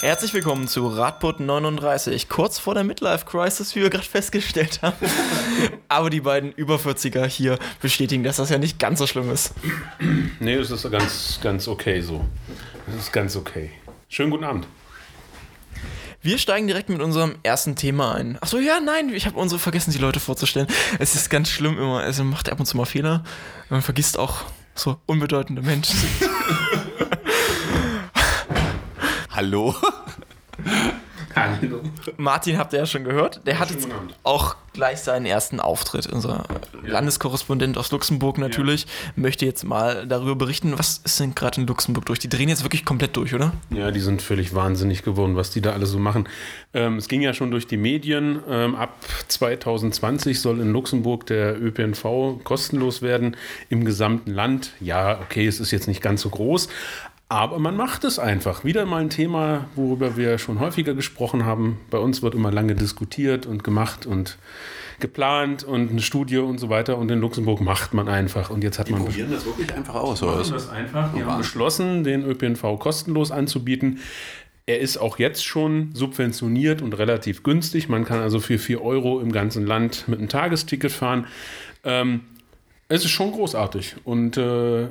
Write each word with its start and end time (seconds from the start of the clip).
Herzlich 0.00 0.34
willkommen 0.34 0.68
zu 0.68 0.86
Radput 0.88 1.40
39, 1.40 2.28
kurz 2.28 2.58
vor 2.58 2.74
der 2.74 2.84
Midlife 2.84 3.24
Crisis, 3.24 3.74
wie 3.74 3.80
wir 3.80 3.88
gerade 3.88 4.04
festgestellt 4.04 4.80
haben. 4.82 4.94
Aber 5.88 6.10
die 6.10 6.20
beiden 6.20 6.52
über 6.52 6.76
40er 6.76 7.24
hier 7.24 7.58
bestätigen, 7.80 8.22
dass 8.22 8.36
das 8.36 8.50
ja 8.50 8.58
nicht 8.58 8.78
ganz 8.78 8.98
so 8.98 9.06
schlimm 9.06 9.30
ist. 9.30 9.54
Nee, 10.38 10.56
das 10.58 10.70
ist 10.70 10.90
ganz, 10.90 11.40
ganz 11.42 11.66
okay 11.66 12.02
so. 12.02 12.24
Das 12.86 12.96
ist 12.96 13.12
ganz 13.12 13.36
okay. 13.36 13.70
Schönen 14.08 14.30
guten 14.30 14.44
Abend. 14.44 14.66
Wir 16.20 16.36
steigen 16.36 16.66
direkt 16.66 16.90
mit 16.90 17.00
unserem 17.00 17.36
ersten 17.42 17.74
Thema 17.74 18.14
ein. 18.14 18.36
Achso, 18.42 18.58
ja, 18.58 18.80
nein, 18.80 19.08
ich 19.08 19.26
habe 19.26 19.38
unsere 19.38 19.58
vergessen, 19.58 19.92
die 19.92 19.98
Leute 19.98 20.20
vorzustellen. 20.20 20.66
Es 20.98 21.14
ist 21.14 21.30
ganz 21.30 21.48
schlimm 21.48 21.78
immer. 21.78 22.00
Also 22.00 22.22
man 22.22 22.32
macht 22.32 22.50
ab 22.50 22.60
und 22.60 22.66
zu 22.66 22.76
mal 22.76 22.84
Fehler. 22.84 23.24
Man 23.70 23.80
vergisst 23.80 24.18
auch 24.18 24.44
so 24.74 24.98
unbedeutende 25.06 25.62
Menschen. 25.62 25.96
Hallo? 29.36 29.74
Hallo. 31.34 31.82
Martin 32.16 32.56
habt 32.56 32.72
ihr 32.72 32.78
ja 32.78 32.86
schon 32.86 33.04
gehört. 33.04 33.46
Der 33.46 33.58
hat 33.58 33.70
jetzt 33.70 33.86
auch 34.22 34.56
gleich 34.72 35.00
seinen 35.00 35.26
ersten 35.26 35.60
Auftritt. 35.60 36.06
Unser 36.06 36.44
Landeskorrespondent 36.82 37.76
aus 37.76 37.92
Luxemburg 37.92 38.38
natürlich 38.38 38.86
möchte 39.14 39.44
jetzt 39.44 39.64
mal 39.64 40.06
darüber 40.06 40.36
berichten, 40.36 40.78
was 40.78 41.02
ist 41.04 41.20
denn 41.20 41.34
gerade 41.34 41.60
in 41.60 41.66
Luxemburg 41.66 42.06
durch? 42.06 42.18
Die 42.18 42.30
drehen 42.30 42.48
jetzt 42.48 42.62
wirklich 42.62 42.86
komplett 42.86 43.14
durch, 43.14 43.34
oder? 43.34 43.52
Ja, 43.68 43.90
die 43.90 44.00
sind 44.00 44.22
völlig 44.22 44.54
wahnsinnig 44.54 45.02
geworden, 45.02 45.36
was 45.36 45.50
die 45.50 45.60
da 45.60 45.72
alle 45.74 45.84
so 45.84 45.98
machen. 45.98 46.26
Ähm, 46.72 46.96
es 46.96 47.06
ging 47.06 47.20
ja 47.20 47.34
schon 47.34 47.50
durch 47.50 47.66
die 47.66 47.76
Medien. 47.76 48.40
Ähm, 48.48 48.74
ab 48.74 48.96
2020 49.28 50.40
soll 50.40 50.60
in 50.60 50.72
Luxemburg 50.72 51.26
der 51.26 51.60
ÖPNV 51.60 52.42
kostenlos 52.42 53.02
werden 53.02 53.36
im 53.68 53.84
gesamten 53.84 54.30
Land. 54.30 54.72
Ja, 54.80 55.20
okay, 55.20 55.46
es 55.46 55.60
ist 55.60 55.72
jetzt 55.72 55.88
nicht 55.88 56.00
ganz 56.00 56.22
so 56.22 56.30
groß. 56.30 56.68
Aber 57.28 57.58
man 57.58 57.76
macht 57.76 58.04
es 58.04 58.20
einfach. 58.20 58.62
Wieder 58.64 58.86
mal 58.86 59.00
ein 59.02 59.10
Thema, 59.10 59.66
worüber 59.74 60.16
wir 60.16 60.38
schon 60.38 60.60
häufiger 60.60 60.94
gesprochen 60.94 61.44
haben. 61.44 61.80
Bei 61.90 61.98
uns 61.98 62.22
wird 62.22 62.34
immer 62.34 62.52
lange 62.52 62.76
diskutiert 62.76 63.46
und 63.46 63.64
gemacht 63.64 64.06
und 64.06 64.38
geplant 65.00 65.64
und 65.64 65.90
eine 65.90 66.00
Studie 66.02 66.38
und 66.38 66.58
so 66.58 66.68
weiter. 66.68 66.98
Und 66.98 67.10
in 67.10 67.20
Luxemburg 67.20 67.60
macht 67.60 67.94
man 67.94 68.08
einfach. 68.08 68.50
Und 68.50 68.62
jetzt 68.62 68.78
hat 68.78 68.88
Die 68.88 68.92
man 68.92 69.04
probieren 69.04 69.30
das 69.32 69.44
wirklich 69.44 69.74
einfach 69.74 69.96
aus, 69.96 70.22
oder? 70.22 70.36
machen 70.36 70.52
das 70.52 70.68
einfach. 70.68 71.12
Wir 71.14 71.22
haben 71.22 71.26
Wahnsinn. 71.26 71.38
beschlossen, 71.38 72.04
den 72.04 72.24
ÖPNV 72.24 72.78
kostenlos 72.78 73.32
anzubieten. 73.32 73.98
Er 74.66 74.78
ist 74.80 74.96
auch 74.96 75.18
jetzt 75.18 75.44
schon 75.44 75.90
subventioniert 75.94 76.80
und 76.80 76.92
relativ 76.96 77.42
günstig. 77.42 77.88
Man 77.88 78.04
kann 78.04 78.20
also 78.20 78.38
für 78.38 78.58
4 78.58 78.82
Euro 78.82 79.20
im 79.20 79.32
ganzen 79.32 79.66
Land 79.66 80.06
mit 80.06 80.20
einem 80.20 80.28
Tagesticket 80.28 80.92
fahren. 80.92 81.26
Ähm, 81.82 82.20
es 82.88 83.04
ist 83.04 83.10
schon 83.10 83.32
großartig. 83.32 83.96
Und 84.04 84.36
äh, 84.36 84.88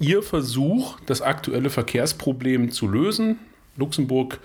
Ihr 0.00 0.22
Versuch, 0.22 0.98
das 1.06 1.22
aktuelle 1.22 1.70
Verkehrsproblem 1.70 2.70
zu 2.70 2.86
lösen, 2.86 3.38
Luxemburg 3.76 4.38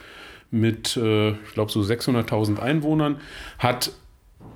mit, 0.49 0.97
äh, 0.97 1.31
ich 1.31 1.53
glaube, 1.53 1.71
so 1.71 1.81
600.000 1.81 2.59
Einwohnern, 2.59 3.17
hat 3.59 3.91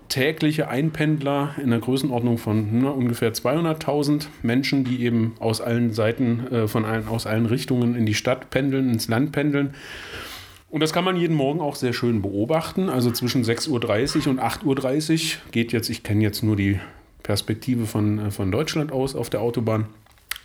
tägliche 0.10 0.70
Einpendler 0.70 1.56
in 1.62 1.70
der 1.70 1.80
Größenordnung 1.80 2.38
von 2.38 2.82
na, 2.82 2.90
ungefähr 2.90 3.34
200.000 3.34 4.28
Menschen, 4.42 4.84
die 4.86 5.04
eben 5.04 5.36
aus 5.40 5.62
allen 5.62 5.94
Seiten, 5.94 6.48
äh, 6.48 6.68
von 6.68 6.86
allen, 6.86 7.08
aus 7.08 7.28
allen 7.28 7.46
Richtungen 7.46 7.96
in 7.96 8.06
die 8.06 8.14
Stadt 8.14 8.50
pendeln, 8.50 8.90
ins 8.90 9.08
Land 9.08 9.32
pendeln. 9.32 9.74
Und 10.70 10.82
das 10.82 10.94
kann 10.94 11.04
man 11.04 11.16
jeden 11.16 11.36
Morgen 11.36 11.62
auch 11.62 11.76
sehr 11.76 11.94
schön 11.94 12.22
beobachten. 12.22 12.90
Also 12.90 13.12
zwischen 13.12 13.44
6.30 13.44 14.26
Uhr 14.26 14.32
und 14.32 14.42
8.30 14.42 15.14
Uhr 15.36 15.52
geht 15.52 15.72
jetzt, 15.72 15.90
ich 15.90 16.04
kenne 16.04 16.24
jetzt 16.24 16.44
nur 16.44 16.56
die 16.56 16.80
Perspektive 17.24 17.86
von, 17.86 18.20
äh, 18.20 18.32
von 18.32 18.52
Deutschland 18.52 18.92
aus 18.92 19.16
auf 19.16 19.30
der 19.30 19.42
Autobahn. 19.42 19.88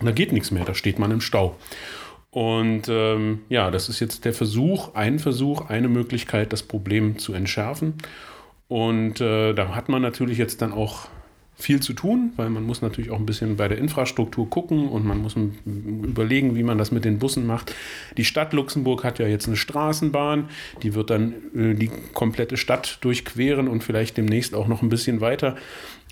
Und 0.03 0.07
da 0.07 0.13
geht 0.13 0.33
nichts 0.33 0.51
mehr, 0.51 0.65
da 0.65 0.75
steht 0.75 0.99
man 0.99 1.13
im 1.13 1.21
Stau. 1.21 1.57
Und 2.33 2.89
ähm, 2.89 3.43
ja, 3.49 3.71
das 3.71 3.89
ist 3.89 4.01
jetzt 4.01 4.25
der 4.25 4.33
Versuch, 4.33 4.97
ein 4.97 5.21
Versuch, 5.21 5.69
eine 5.69 5.89
Möglichkeit, 5.89 6.53
das 6.53 6.65
Problem 6.65 7.19
zu 7.19 7.35
entschärfen. 7.35 7.95
Und 8.67 9.21
äh, 9.21 9.53
da 9.53 9.77
hat 9.77 9.89
man 9.89 10.03
natürlich 10.03 10.39
jetzt 10.39 10.61
dann 10.61 10.73
auch 10.73 11.07
viel 11.55 11.79
zu 11.81 11.93
tun, 11.93 12.33
weil 12.37 12.51
man 12.51 12.65
muss 12.65 12.83
natürlich 12.83 13.11
auch 13.13 13.19
ein 13.19 13.27
bisschen 13.27 13.57
bei 13.57 13.69
der 13.69 13.79
Infrastruktur 13.79 14.51
gucken 14.51 14.89
und 14.89 15.05
man 15.07 15.23
muss 15.23 15.37
m- 15.37 15.53
überlegen, 16.03 16.57
wie 16.57 16.65
man 16.65 16.79
das 16.79 16.91
mit 16.91 17.05
den 17.05 17.19
Bussen 17.21 17.47
macht. 17.47 17.73
Die 18.17 18.25
Stadt 18.25 18.53
Luxemburg 18.53 19.05
hat 19.05 19.21
ja 19.21 19.29
jetzt 19.29 19.47
eine 19.47 19.57
Straßenbahn, 19.57 20.49
die 20.83 20.95
wird 20.95 21.11
dann 21.11 21.35
äh, 21.55 21.75
die 21.75 21.91
komplette 22.15 22.57
Stadt 22.57 22.99
durchqueren 23.03 23.69
und 23.69 23.85
vielleicht 23.85 24.17
demnächst 24.17 24.55
auch 24.55 24.67
noch 24.67 24.83
ein 24.83 24.89
bisschen 24.89 25.21
weiter. 25.21 25.55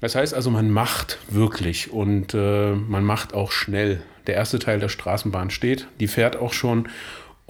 Das 0.00 0.14
heißt 0.14 0.34
also, 0.34 0.50
man 0.50 0.70
macht 0.70 1.18
wirklich 1.28 1.92
und 1.92 2.34
äh, 2.34 2.72
man 2.72 3.04
macht 3.04 3.34
auch 3.34 3.52
schnell. 3.52 4.02
Der 4.26 4.34
erste 4.34 4.58
Teil 4.58 4.80
der 4.80 4.88
Straßenbahn 4.88 5.50
steht, 5.50 5.88
die 5.98 6.08
fährt 6.08 6.36
auch 6.36 6.52
schon. 6.52 6.88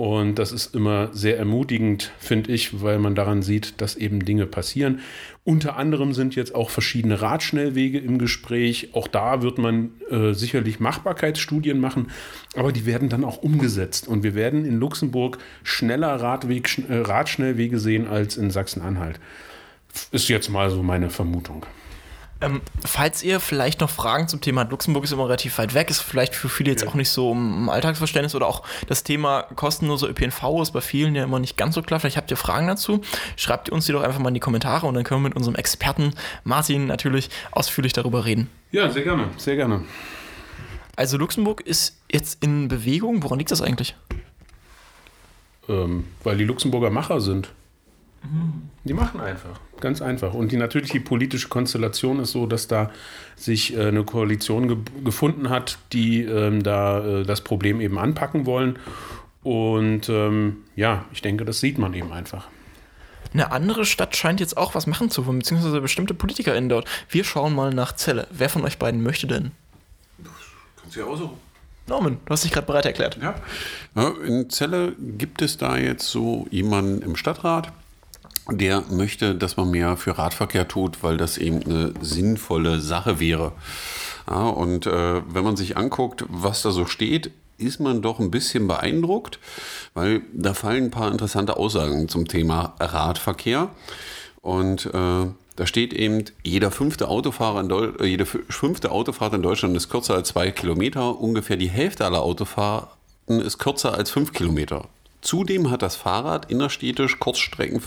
Und 0.00 0.38
das 0.38 0.50
ist 0.50 0.75
immer 0.75 1.11
sehr 1.12 1.37
ermutigend, 1.37 2.11
finde 2.19 2.53
ich, 2.53 2.81
weil 2.81 2.99
man 2.99 3.15
daran 3.15 3.43
sieht, 3.43 3.83
dass 3.83 3.97
eben 3.97 4.25
Dinge 4.25 4.47
passieren. 4.47 5.00
Unter 5.44 5.77
anderem 5.77 6.15
sind 6.15 6.34
jetzt 6.34 6.55
auch 6.55 6.71
verschiedene 6.71 7.21
Radschnellwege 7.21 7.99
im 7.99 8.16
Gespräch. 8.16 8.94
Auch 8.94 9.09
da 9.09 9.43
wird 9.43 9.59
man 9.59 9.91
äh, 10.11 10.32
sicherlich 10.32 10.81
Machbarkeitsstudien 10.81 11.78
machen, 11.78 12.11
aber 12.56 12.72
die 12.72 12.87
werden 12.87 13.11
dann 13.11 13.25
auch 13.25 13.43
umgesetzt. 13.43 14.09
Und 14.09 14.22
wir 14.22 14.34
werden 14.34 14.65
in 14.65 14.78
Luxemburg 14.81 15.37
schneller 15.65 16.19
Radweg, 16.19 16.78
äh, 16.88 16.97
Radschnellwege 16.97 17.78
sehen 17.78 18.09
als 18.09 18.38
in 18.38 18.50
Sachsen-Anhalt. 18.50 19.21
Ist 20.12 20.31
jetzt 20.31 20.49
mal 20.49 20.71
so 20.71 20.82
meine 20.82 21.11
Vermutung. 21.11 21.67
Ähm, 22.43 22.62
falls 22.84 23.23
ihr 23.23 23.39
vielleicht 23.39 23.81
noch 23.81 23.91
Fragen 23.91 24.27
zum 24.27 24.41
Thema 24.41 24.62
Luxemburg 24.62 25.05
ist 25.05 25.12
immer 25.12 25.27
relativ 25.27 25.59
weit 25.59 25.75
weg, 25.75 25.91
ist 25.91 26.01
vielleicht 26.01 26.34
für 26.34 26.49
viele 26.49 26.71
jetzt 26.71 26.87
auch 26.87 26.95
nicht 26.95 27.11
so 27.11 27.33
im 27.33 27.69
Alltagsverständnis 27.69 28.34
oder 28.34 28.47
auch 28.47 28.62
das 28.87 29.05
Thema 29.05 29.43
kostenloser 29.56 30.09
ÖPNV 30.09 30.62
ist 30.62 30.71
bei 30.71 30.81
vielen 30.81 31.15
ja 31.15 31.25
immer 31.25 31.39
nicht 31.39 31.59
ganz 31.59 31.75
so 31.75 31.83
klar. 31.83 32.00
Vielleicht 32.00 32.17
habt 32.17 32.31
ihr 32.31 32.39
Fragen 32.39 32.67
dazu, 32.67 33.03
schreibt 33.37 33.69
uns 33.69 33.84
die 33.87 33.93
doch 33.93 34.03
einfach 34.03 34.21
mal 34.21 34.29
in 34.29 34.34
die 34.34 34.41
Kommentare 34.41 34.87
und 34.87 34.95
dann 34.95 35.05
können 35.05 35.21
wir 35.21 35.29
mit 35.29 35.37
unserem 35.37 35.55
Experten 35.55 36.15
Martin 36.45 36.87
natürlich 36.87 37.29
ausführlich 37.50 37.93
darüber 37.93 38.25
reden. 38.25 38.49
Ja, 38.73 38.89
sehr 38.91 39.03
gerne, 39.03 39.29
sehr 39.37 39.56
gerne. 39.56 39.84
Also 40.97 41.19
Luxemburg 41.19 41.61
ist 41.61 41.99
jetzt 42.11 42.43
in 42.43 42.69
Bewegung. 42.69 43.23
Woran 43.23 43.39
liegt 43.39 43.50
das 43.50 43.61
eigentlich? 43.61 43.97
Ähm, 45.69 46.05
weil 46.25 46.39
die 46.39 46.45
Luxemburger 46.45 46.91
Macher 46.91 47.21
sind. 47.21 47.53
Die 48.84 48.92
machen 48.92 49.20
einfach, 49.20 49.60
ganz 49.81 50.03
einfach. 50.03 50.34
Und 50.34 50.53
die 50.53 50.56
natürlich 50.56 50.91
die 50.91 51.00
politische 51.00 51.48
Konstellation 51.48 52.20
ist 52.20 52.32
so, 52.32 52.47
dass 52.47 52.69
da 52.69 52.91
sich 53.34 53.76
äh, 53.76 53.88
eine 53.88 54.04
Koalition 54.04 54.69
ge 54.69 54.76
gefunden 55.04 55.48
hat, 55.48 55.78
die 55.92 56.22
ähm, 56.22 56.62
da 56.62 57.20
äh, 57.20 57.22
das 57.25 57.41
Problem 57.41 57.81
eben 57.81 57.98
anpacken 57.98 58.47
wollen. 58.47 58.78
Und 59.42 60.08
ähm, 60.08 60.58
ja, 60.76 61.06
ich 61.12 61.22
denke, 61.22 61.44
das 61.44 61.60
sieht 61.60 61.78
man 61.78 61.94
eben 61.94 62.12
einfach. 62.12 62.48
Eine 63.32 63.53
andere 63.53 63.84
Stadt 63.84 64.16
scheint 64.16 64.41
jetzt 64.41 64.56
auch 64.56 64.75
was 64.75 64.87
machen 64.87 65.10
zu 65.10 65.25
wollen, 65.26 65.38
beziehungsweise 65.38 65.81
bestimmte 65.81 66.14
PolitikerInnen 66.14 66.69
dort. 66.69 66.88
Wir 67.08 67.25
schauen 67.25 67.54
mal 67.54 67.72
nach 67.72 67.94
Celle. 67.97 68.26
Wer 68.31 68.48
von 68.48 68.64
euch 68.64 68.78
beiden 68.78 69.02
möchte 69.02 69.26
denn? 69.26 69.52
Kannst 70.81 70.97
du 70.97 71.00
ja 71.00 71.06
aussuchen. 71.06 71.37
Norman, 71.87 72.19
du 72.25 72.32
hast 72.32 72.44
dich 72.44 72.52
gerade 72.52 72.66
bereit 72.66 72.87
erklärt. 72.87 73.19
Ja. 73.20 73.34
In 74.25 74.48
Celle 74.50 74.94
gibt 74.98 75.42
es 75.42 75.56
da 75.56 75.76
jetzt 75.76 76.08
so 76.08 76.47
jemanden 76.50 77.02
im 77.02 77.16
Stadtrat, 77.16 77.72
der 78.49 78.83
möchte, 78.91 79.34
dass 79.34 79.56
man 79.56 79.71
mehr 79.71 79.97
für 79.97 80.19
Radverkehr 80.19 80.69
tut, 80.69 81.03
weil 81.03 81.17
das 81.17 81.39
eben 81.39 81.62
eine 81.65 81.95
sinnvolle 82.01 82.81
Sache 82.81 83.21
wäre. 83.21 83.53
Ja, 84.28 84.49
und 84.49 84.87
äh, 84.87 85.23
wenn 85.33 85.45
man 85.45 85.56
sich 85.56 85.77
anguckt, 85.77 86.25
was 86.28 86.62
da 86.62 86.71
so 86.71 86.87
steht, 86.87 87.31
ist 87.59 87.81
man 87.81 88.00
doch 88.00 88.21
ein 88.21 88.31
bisschen 88.31 88.67
beeindruckt, 88.67 89.39
weil 89.93 90.23
da 90.33 90.55
fallen 90.55 90.84
ein 90.84 90.91
paar 90.91 91.11
interessante 91.12 91.56
Aussagen 91.56 92.09
zum 92.09 92.27
Thema 92.27 92.75
Radverkehr. 92.81 93.69
Und 94.41 94.87
äh, 94.87 95.27
da 95.56 95.67
steht 95.67 95.93
eben, 95.93 96.25
jeder 96.43 96.71
fünfte, 96.71 97.09
Autofahrer 97.09 97.61
in 97.61 97.71
äh, 97.71 98.06
jede 98.06 98.25
fü- 98.25 98.50
fünfte 98.50 98.91
Autofahrt 98.91 99.34
in 99.34 99.43
Deutschland 99.43 99.77
ist 99.77 99.91
kürzer 99.91 100.15
als 100.15 100.29
zwei 100.29 100.50
Kilometer. 100.50 101.21
Ungefähr 101.21 101.59
die 101.59 101.69
Hälfte 101.69 102.06
aller 102.06 102.23
Autofahrten 102.23 103.41
ist 103.41 103.59
kürzer 103.59 103.93
als 103.95 104.11
fünf 104.11 104.33
Kilometer. 104.33 104.89
Zudem 105.21 105.71
hat 105.71 105.83
das 105.83 105.97
Fahrrad 105.97 106.50
innerstädtisch 106.50 107.19
Kurzstrecken, 107.19 107.82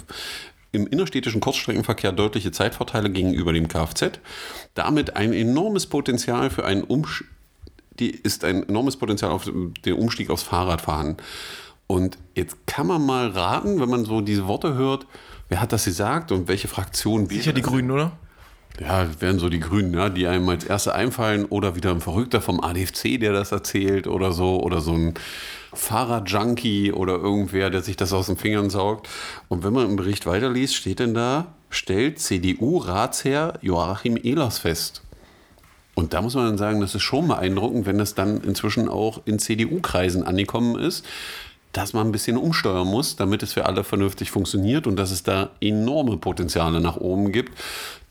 im 0.74 0.86
innerstädtischen 0.88 1.40
Kurzstreckenverkehr 1.40 2.12
deutliche 2.12 2.52
Zeitvorteile 2.52 3.10
gegenüber 3.10 3.54
dem 3.54 3.70
Kfz. 3.70 4.20
Damit 4.74 5.16
ein 5.16 5.32
enormes 5.32 5.88
Potenzial 5.88 6.50
für 6.50 6.66
einen 6.66 6.84
Umstieg 6.84 7.28
die 8.00 8.10
ist 8.10 8.44
ein 8.44 8.68
enormes 8.68 8.98
Potenzial 8.98 9.32
auf 9.32 9.46
den 9.46 9.94
Umstieg 9.94 10.30
aufs 10.30 10.44
Fahrrad 10.44 10.82
vorhanden. 10.82 11.18
Und 11.88 12.18
jetzt 12.34 12.66
kann 12.66 12.88
man 12.88 13.06
mal 13.06 13.28
raten, 13.28 13.80
wenn 13.80 13.90
man 13.90 14.06
so 14.06 14.22
diese 14.22 14.48
Worte 14.48 14.74
hört, 14.74 15.06
wer 15.50 15.62
hat 15.62 15.72
das 15.72 15.86
gesagt 15.86 16.32
und 16.32 16.48
welche 16.48 16.68
Fraktion 16.68 17.28
Sicher 17.28 17.54
die? 17.54 17.62
Grünen, 17.62 17.92
oder? 17.92 18.14
Ja, 18.80 19.08
wären 19.20 19.38
so 19.38 19.50
die 19.50 19.60
Grünen, 19.60 19.94
ja, 19.94 20.10
die 20.10 20.26
einem 20.26 20.50
als 20.50 20.64
Erste 20.64 20.96
einfallen 20.96 21.46
oder 21.46 21.76
wieder 21.76 21.92
ein 21.92 22.02
Verrückter 22.02 22.42
vom 22.42 22.60
ADFC, 22.60 23.20
der 23.20 23.32
das 23.32 23.52
erzählt 23.52 24.08
oder 24.08 24.32
so 24.32 24.62
oder 24.62 24.82
so 24.82 24.94
ein 24.94 25.14
Fahrradjunkie 25.74 26.92
oder 26.92 27.14
irgendwer, 27.14 27.70
der 27.70 27.84
sich 27.84 27.98
das 27.98 28.14
aus 28.14 28.28
den 28.28 28.38
Fingern 28.38 28.72
saugt. 28.72 29.08
Und 29.48 29.64
wenn 29.64 29.74
man 29.74 29.90
im 29.90 29.96
Bericht 29.96 30.26
weiterliest, 30.26 30.76
steht 30.76 31.00
denn 31.00 31.14
da, 31.14 31.54
stellt 31.70 32.20
CDU-Ratsherr 32.20 33.60
Joachim 33.62 34.18
Ehlers 34.22 34.60
fest. 34.60 35.04
Und 35.96 36.14
da 36.14 36.24
muss 36.24 36.34
man 36.34 36.46
dann 36.46 36.58
sagen, 36.58 36.82
das 36.82 36.96
ist 36.96 37.04
schon 37.04 37.28
beeindruckend, 37.28 37.86
wenn 37.86 38.00
das 38.00 38.16
dann 38.16 38.42
inzwischen 38.42 38.90
auch 38.90 39.22
in 39.26 39.38
CDU-Kreisen 39.38 40.24
angekommen 40.24 40.80
ist. 40.80 41.06
Dass 41.74 41.94
man 41.94 42.08
ein 42.08 42.12
bisschen 42.12 42.38
umsteuern 42.38 42.88
muss, 42.88 43.16
damit 43.16 43.44
es 43.44 43.54
für 43.54 43.66
alle 43.66 43.84
vernünftig 43.84 44.32
funktioniert 44.32 44.88
und 44.88 44.96
dass 44.96 45.12
es 45.12 45.24
da 45.24 45.50
enorme 45.60 46.18
Potenziale 46.18 46.80
nach 46.80 46.98
oben 46.98 47.32
gibt, 47.32 47.58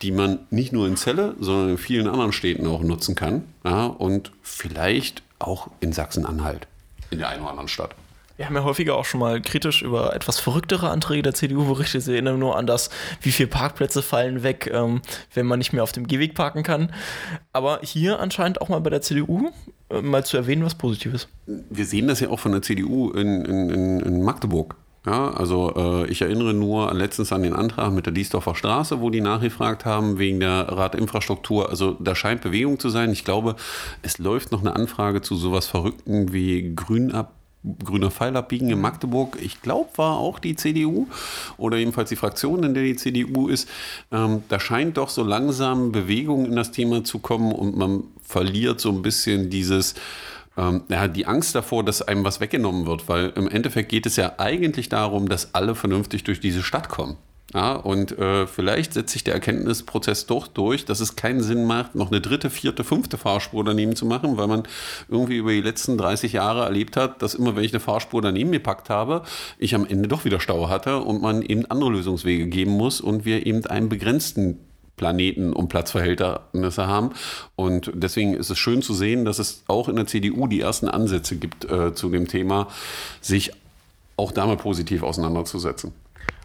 die 0.03 0.11
man 0.11 0.41
nicht 0.50 0.73
nur 0.73 0.87
in 0.87 0.97
Celle, 0.97 1.35
sondern 1.38 1.70
in 1.70 1.79
vielen 1.79 2.09
anderen 2.09 2.32
Städten 2.32 2.67
auch 2.67 2.82
nutzen 2.82 3.14
kann. 3.14 3.44
Ja, 3.64 3.87
und 3.87 4.32
vielleicht 4.43 5.23
auch 5.38 5.69
in 5.81 5.93
Sachsen-Anhalt, 5.93 6.67
in 7.11 7.19
der 7.19 7.29
einen 7.29 7.43
oder 7.43 7.50
anderen 7.50 7.69
Stadt. 7.69 7.94
Wir 8.37 8.47
haben 8.47 8.56
ja 8.56 8.64
häufiger 8.64 8.97
auch 8.97 9.05
schon 9.05 9.20
mal 9.20 9.41
kritisch 9.41 9.82
über 9.82 10.17
etwas 10.17 10.41
verrücktere 10.41 10.91
Anträge 10.91 11.23
der 11.23 11.35
CDU 11.35 11.64
berichtet. 11.64 12.03
Ich 12.03 12.09
erinnere 12.09 12.38
nur 12.38 12.56
an 12.56 12.67
das, 12.67 12.91
wie 13.20 13.31
viele 13.31 13.49
Parkplätze 13.49 14.03
fallen 14.03 14.43
weg, 14.43 14.69
ähm, 14.73 15.03
wenn 15.35 15.47
man 15.47 15.59
nicht 15.59 15.73
mehr 15.73 15.82
auf 15.82 15.93
dem 15.93 16.09
Gehweg 16.09 16.35
parken 16.35 16.64
kann. 16.64 16.93
Aber 17.53 17.81
hier 17.85 18.19
anscheinend 18.19 18.61
auch 18.61 18.69
mal 18.69 18.81
bei 18.81 18.91
der 18.91 19.03
CDU 19.03 19.53
mal 20.00 20.24
zu 20.24 20.36
erwähnen, 20.36 20.64
was 20.64 20.74
Positives. 20.74 21.28
Wir 21.46 21.84
sehen 21.84 22.08
das 22.08 22.20
ja 22.20 22.30
auch 22.30 22.38
von 22.38 22.52
der 22.52 22.62
CDU 22.62 23.10
in, 23.10 23.44
in, 23.44 24.00
in 24.00 24.22
Magdeburg. 24.22 24.76
Ja, 25.04 25.32
also 25.32 25.74
äh, 25.74 26.10
ich 26.10 26.22
erinnere 26.22 26.54
nur 26.54 26.94
letztens 26.94 27.32
an 27.32 27.42
den 27.42 27.54
Antrag 27.54 27.92
mit 27.92 28.06
der 28.06 28.12
Diesdorfer 28.12 28.54
Straße, 28.54 29.00
wo 29.00 29.10
die 29.10 29.20
nachgefragt 29.20 29.84
haben 29.84 30.18
wegen 30.18 30.38
der 30.38 30.68
Radinfrastruktur. 30.68 31.70
Also 31.70 31.96
da 31.98 32.14
scheint 32.14 32.42
Bewegung 32.42 32.78
zu 32.78 32.88
sein. 32.88 33.10
Ich 33.10 33.24
glaube, 33.24 33.56
es 34.02 34.18
läuft 34.18 34.52
noch 34.52 34.60
eine 34.60 34.76
Anfrage 34.76 35.20
zu 35.20 35.34
sowas 35.34 35.66
Verrückten 35.66 36.32
wie 36.32 36.72
Grünab 36.76 37.34
grüner 37.85 38.11
Pfeil 38.11 38.37
abbiegen 38.37 38.70
in 38.70 38.81
Magdeburg, 38.81 39.38
ich 39.41 39.62
glaube, 39.62 39.91
war 39.97 40.19
auch 40.19 40.38
die 40.38 40.56
CDU 40.56 41.06
oder 41.56 41.76
jedenfalls 41.76 42.09
die 42.09 42.17
Fraktion, 42.17 42.64
in 42.64 42.75
der 42.75 42.82
die 42.82 42.97
CDU 42.97 43.49
ist. 43.49 43.69
Ähm, 44.11 44.43
da 44.49 44.59
scheint 44.59 44.97
doch 44.97 45.09
so 45.09 45.23
langsam 45.23 45.93
Bewegung 45.93 46.47
in 46.47 46.56
das 46.56 46.73
Thema 46.73 47.05
zu 47.05 47.20
kommen 47.20 47.53
und 47.53 47.76
man 47.76 48.05
verliert 48.23 48.81
so 48.81 48.91
ein 48.91 49.03
bisschen 49.03 49.49
dieses, 49.49 49.94
ähm, 50.56 50.82
ja, 50.88 51.06
die 51.06 51.26
Angst 51.26 51.55
davor, 51.55 51.85
dass 51.85 52.03
einem 52.03 52.25
was 52.25 52.41
weggenommen 52.41 52.87
wird, 52.87 53.09
weil 53.09 53.32
im 53.37 53.49
Endeffekt 53.49 53.91
geht 53.91 54.06
es 54.06 54.17
ja 54.17 54.35
eigentlich 54.38 54.88
darum, 54.88 55.29
dass 55.29 55.55
alle 55.55 55.75
vernünftig 55.75 56.25
durch 56.25 56.41
diese 56.41 56.62
Stadt 56.62 56.88
kommen. 56.88 57.17
Ja, 57.54 57.75
und 57.75 58.19
äh, 58.19 58.46
vielleicht 58.46 58.94
setzt 58.94 59.12
sich 59.12 59.25
der 59.25 59.34
Erkenntnisprozess 59.34 60.25
doch 60.25 60.46
durch, 60.46 60.87
dass 60.87 61.00
es 61.00 61.16
keinen 61.16 61.43
Sinn 61.43 61.66
macht, 61.66 61.94
noch 61.94 62.10
eine 62.10 62.22
dritte, 62.22 62.49
vierte, 62.49 62.82
fünfte 62.82 63.19
Fahrspur 63.19 63.62
daneben 63.62 63.94
zu 63.94 64.06
machen, 64.06 64.38
weil 64.38 64.46
man 64.46 64.62
irgendwie 65.08 65.37
über 65.37 65.50
die 65.50 65.60
letzten 65.60 65.99
30 65.99 66.32
Jahre 66.32 66.64
erlebt 66.64 66.96
hat, 66.96 67.20
dass 67.20 67.34
immer, 67.34 67.54
wenn 67.54 67.64
ich 67.64 67.72
eine 67.75 67.81
Fahrspur 67.81 68.22
daneben 68.22 68.52
gepackt 68.52 68.88
habe, 68.88 69.22
ich 69.58 69.75
am 69.75 69.84
Ende 69.84 70.08
doch 70.08 70.25
wieder 70.25 70.40
Stau 70.40 70.70
hatte 70.70 71.00
und 71.00 71.20
man 71.20 71.43
eben 71.43 71.66
andere 71.70 71.90
Lösungswege 71.90 72.46
geben 72.46 72.72
muss 72.72 73.02
und 73.02 73.26
wir 73.26 73.46
eben 73.46 73.66
einen 73.66 73.90
begrenzten 73.90 74.58
Planeten 74.96 75.52
und 75.52 75.69
Platzverhältnisse 75.69 76.87
haben. 76.87 77.10
Und 77.54 77.90
deswegen 77.94 78.34
ist 78.34 78.50
es 78.50 78.58
schön 78.58 78.81
zu 78.81 78.94
sehen, 78.94 79.26
dass 79.26 79.38
es 79.38 79.64
auch 79.66 79.88
in 79.88 79.96
der 79.96 80.06
CDU 80.06 80.46
die 80.46 80.60
ersten 80.60 80.88
Ansätze 80.88 81.37
gibt 81.37 81.70
äh, 81.70 81.93
zu 81.94 82.08
dem 82.08 82.28
Thema, 82.28 82.69
sich 83.20 83.52
auch 84.16 84.32
damit 84.32 84.60
positiv 84.60 85.02
auseinanderzusetzen. 85.02 85.93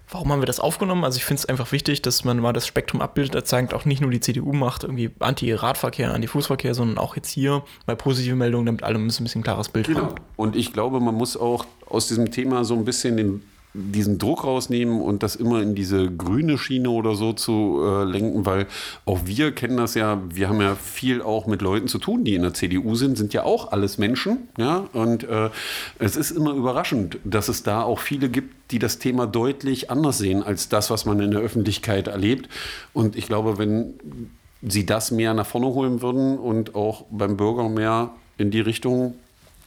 Warum 0.10 0.32
haben 0.32 0.42
wir 0.42 0.46
das 0.46 0.62
aufgenommen? 0.62 1.04
Also 1.04 1.18
ich 1.18 1.26
finde 1.26 1.42
es 1.42 1.46
einfach 1.46 1.72
wichtig, 1.74 2.02
dass 2.02 2.24
man 2.24 2.40
mal 2.40 2.54
das 2.54 2.66
Spektrum 2.66 3.02
abbildet, 3.02 3.36
das 3.36 3.46
zeigt 3.46 3.74
auch 3.74 3.84
nicht 3.84 4.02
nur 4.02 4.10
die 4.10 4.22
CDU 4.22 4.54
macht 4.54 4.84
irgendwie 4.84 5.12
Anti-Radverkehr, 5.20 6.14
Anti-Fußverkehr, 6.14 6.74
sondern 6.74 6.98
auch 6.98 7.18
jetzt 7.18 7.30
hier 7.30 7.64
mal 7.88 7.98
positive 7.98 8.36
Meldungen, 8.36 8.66
damit 8.66 8.84
alle 8.84 8.98
ein 8.98 9.08
bisschen 9.08 9.44
klares 9.44 9.68
Bild 9.68 9.88
genau. 9.88 10.04
haben. 10.04 10.16
Und 10.38 10.56
ich 10.56 10.72
glaube, 10.72 11.02
man 11.02 11.16
muss 11.16 11.36
auch 11.36 11.66
aus 11.86 12.08
diesem 12.08 12.32
Thema 12.32 12.64
so 12.64 12.76
ein 12.76 12.86
bisschen 12.86 13.18
den 13.18 13.44
diesen 13.74 14.18
Druck 14.18 14.44
rausnehmen 14.44 15.02
und 15.02 15.22
das 15.24 15.36
immer 15.36 15.62
in 15.62 15.76
diese 15.76 16.10
grüne 16.10 16.58
Schiene 16.58 16.90
oder 16.90 17.16
so 17.16 17.34
zu 17.34 17.82
äh, 17.84 18.04
lenken, 18.06 18.46
weil 18.46 18.66
auch 19.06 19.20
wir 19.26 19.52
kennen 19.52 19.78
das 19.78 19.94
ja, 19.94 20.22
wir 20.30 20.50
haben 20.50 20.62
ja 20.62 20.76
viel 20.76 21.22
auch 21.22 21.46
mit 21.46 21.62
Leuten 21.62 21.88
zu 21.88 22.00
tun, 22.00 22.24
die 22.24 22.36
in 22.36 22.42
der 22.42 22.54
CDU 22.54 22.96
sind, 22.96 23.18
sind 23.18 23.34
ja 23.34 23.44
auch 23.44 23.72
alles 23.72 23.98
Menschen, 23.98 24.48
ja, 24.58 24.88
und 24.94 25.24
äh, 25.26 25.50
es 26.00 26.16
ist 26.16 26.32
immer 26.32 26.54
überraschend, 26.54 27.20
dass 27.24 27.50
es 27.50 27.64
da 27.64 27.84
auch 27.84 28.00
viele 28.00 28.30
gibt, 28.30 28.72
die 28.72 28.80
das 28.80 29.00
Thema 29.00 29.28
deutlich 29.28 29.92
anders 29.92 30.18
sehen 30.18 30.44
als 30.44 30.70
das, 30.70 30.90
was 30.90 31.06
man 31.06 31.20
in 31.20 31.32
der 31.32 31.42
Öffentlichkeit 31.42 32.08
erlebt. 32.08 32.50
Und 32.94 33.16
ich 33.16 33.28
glaube, 33.28 33.58
wenn 33.58 33.94
sie 34.62 34.86
das 34.86 35.12
mehr 35.12 35.34
nach 35.34 35.46
vorne 35.46 35.68
holen 35.68 36.02
würden 36.02 36.38
und 36.38 36.76
auch 36.76 37.06
beim 37.12 37.38
Bürger 37.38 37.70
mehr 37.70 38.12
in 38.38 38.52
die 38.52 38.60
Richtung 38.60 39.16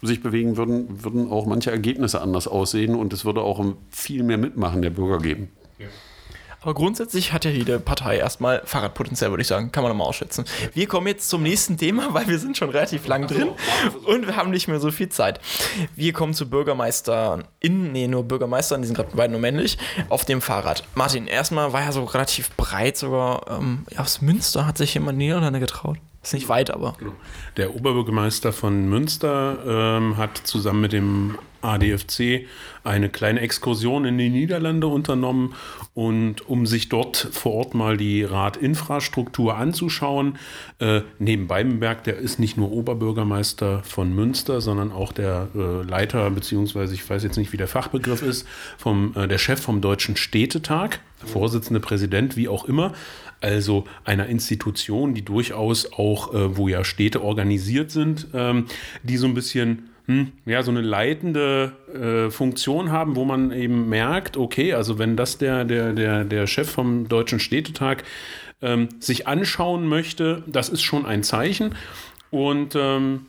sich 0.03 0.23
bewegen 0.23 0.57
würden, 0.57 1.05
würden 1.05 1.31
auch 1.31 1.47
manche 1.47 1.71
Ergebnisse 1.71 2.21
anders 2.21 2.49
aussehen 2.49 2.95
und 2.95 3.13
es 3.13 3.25
würde 3.25 3.43
auch 3.43 3.65
viel 3.91 4.23
mehr 4.23 4.39
Mitmachen 4.39 4.83
der 4.83 4.91
Bürger 4.91 5.19
geben. 5.19 5.51
Ja. 5.79 5.87
Aber 6.63 6.75
grundsätzlich 6.75 7.33
hat 7.33 7.47
ja 7.47 7.51
jede 7.51 7.81
Partei 7.81 8.19
erstmal 8.19 8.61
Fahrradpotenzial, 8.67 9.31
würde 9.31 9.41
ich 9.41 9.47
sagen. 9.47 9.73
Kann 9.73 9.83
man 9.83 9.91
nochmal 9.91 10.07
ausschätzen. 10.07 10.45
Wir 10.75 10.87
kommen 10.87 11.07
jetzt 11.07 11.31
zum 11.31 11.43
nächsten 11.43 11.79
Thema, 11.79 12.13
weil 12.13 12.29
wir 12.29 12.39
sind 12.39 12.57
schon 12.57 12.69
relativ 12.69 13.07
lang 13.07 13.27
drin 13.27 13.49
und 14.05 14.27
wir 14.27 14.37
haben 14.37 14.51
nicht 14.51 14.69
mehr 14.69 14.79
so 14.79 14.91
viel 14.91 15.09
Zeit. 15.09 15.41
Wir 15.97 16.13
kommen 16.13 16.35
zu 16.35 16.51
Bürgermeister 16.51 17.45
in, 17.61 17.93
nee, 17.93 18.09
nur 18.09 18.25
Bürgermeister, 18.25 18.77
die 18.77 18.87
sind 18.87 18.95
gerade 18.95 19.11
beide 19.15 19.33
nur 19.33 19.41
männlich, 19.41 19.79
auf 20.11 20.27
dem 20.27 20.43
Fahrrad. 20.43 20.85
Martin, 20.95 21.27
erstmal 21.27 21.73
war 21.73 21.81
ja 21.81 21.93
so 21.93 22.05
relativ 22.05 22.51
breit 22.57 22.99
sogar, 22.99 23.47
ähm, 23.49 23.87
aus 23.97 24.21
Münster 24.21 24.67
hat 24.67 24.77
sich 24.77 24.93
jemand 24.93 25.17
Niederlande 25.17 25.61
getraut. 25.61 25.97
Ist 26.23 26.35
nicht 26.35 26.49
weit, 26.51 26.71
aber. 26.71 26.97
Genau. 26.99 27.13
Der 27.57 27.75
Oberbürgermeister 27.75 28.53
von 28.53 28.89
Münster 28.89 29.59
ähm, 29.67 30.19
hat 30.19 30.37
zusammen 30.37 30.83
mit 30.83 30.93
dem 30.93 31.39
ADFC 31.63 32.47
eine 32.85 33.09
kleine 33.09 33.41
Exkursion 33.41 34.05
in 34.05 34.19
die 34.19 34.29
Niederlande 34.29 34.87
unternommen 34.87 35.55
und 35.95 36.49
um 36.49 36.67
sich 36.67 36.89
dort 36.89 37.17
vor 37.33 37.53
Ort 37.55 37.75
mal 37.75 37.97
die 37.97 38.23
Radinfrastruktur 38.23 39.57
anzuschauen. 39.57 40.39
Äh, 40.79 41.03
nebenbei 41.19 41.65
bemerkt, 41.65 42.07
der 42.07 42.17
ist 42.17 42.39
nicht 42.39 42.57
nur 42.57 42.71
Oberbürgermeister 42.71 43.83
von 43.83 44.15
Münster, 44.15 44.61
sondern 44.61 44.93
auch 44.93 45.13
der 45.13 45.49
äh, 45.55 45.83
Leiter, 45.83 46.31
beziehungsweise 46.31 46.95
ich 46.95 47.09
weiß 47.09 47.23
jetzt 47.23 47.37
nicht, 47.37 47.53
wie 47.53 47.59
der 47.59 47.69
Fachbegriff 47.69 48.23
ist, 48.23 48.47
vom, 48.79 49.15
äh, 49.17 49.27
der 49.27 49.39
Chef 49.39 49.61
vom 49.61 49.81
Deutschen 49.81 50.17
Städtetag, 50.17 51.01
Vorsitzende 51.23 51.81
Präsident, 51.81 52.37
wie 52.39 52.49
auch 52.49 52.65
immer 52.65 52.95
also 53.41 53.85
einer 54.05 54.27
Institution, 54.27 55.15
die 55.15 55.25
durchaus 55.25 55.93
auch, 55.93 56.35
äh, 56.35 56.57
wo 56.57 56.69
ja 56.69 56.85
Städte 56.85 57.23
organisiert 57.23 57.91
sind, 57.91 58.29
ähm, 58.35 58.67
die 59.03 59.17
so 59.17 59.27
ein 59.27 59.35
bisschen 59.35 59.91
hm, 60.07 60.33
ja, 60.45 60.63
so 60.63 60.71
eine 60.71 60.81
leitende 60.81 61.73
äh, 61.95 62.31
Funktion 62.31 62.91
haben, 62.91 63.17
wo 63.17 63.25
man 63.25 63.53
eben 63.53 63.89
merkt, 63.89 64.37
okay, 64.37 64.75
also 64.75 64.99
wenn 64.99 65.17
das 65.17 65.39
der, 65.39 65.65
der, 65.65 65.93
der, 65.93 66.25
der 66.25 66.47
Chef 66.47 66.69
vom 66.69 67.09
Deutschen 67.09 67.39
Städtetag 67.39 68.03
ähm, 68.63 68.89
sich 68.99 69.27
anschauen 69.27 69.87
möchte, 69.87 70.43
das 70.47 70.69
ist 70.69 70.83
schon 70.83 71.07
ein 71.07 71.23
Zeichen. 71.23 71.77
Und 72.31 72.75
ähm, 72.77 73.27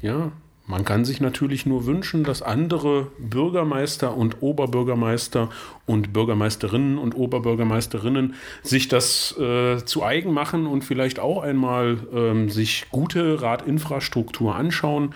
ja, 0.00 0.32
man 0.72 0.86
kann 0.86 1.04
sich 1.04 1.20
natürlich 1.20 1.66
nur 1.66 1.84
wünschen, 1.84 2.24
dass 2.24 2.40
andere 2.40 3.08
Bürgermeister 3.18 4.16
und 4.16 4.40
Oberbürgermeister 4.40 5.50
und 5.84 6.14
Bürgermeisterinnen 6.14 6.96
und 6.96 7.14
Oberbürgermeisterinnen 7.14 8.34
sich 8.62 8.88
das 8.88 9.36
äh, 9.38 9.84
zu 9.84 10.02
eigen 10.02 10.32
machen 10.32 10.66
und 10.66 10.82
vielleicht 10.82 11.20
auch 11.20 11.42
einmal 11.42 11.98
ähm, 12.14 12.48
sich 12.48 12.86
gute 12.90 13.42
Radinfrastruktur 13.42 14.54
anschauen. 14.54 15.14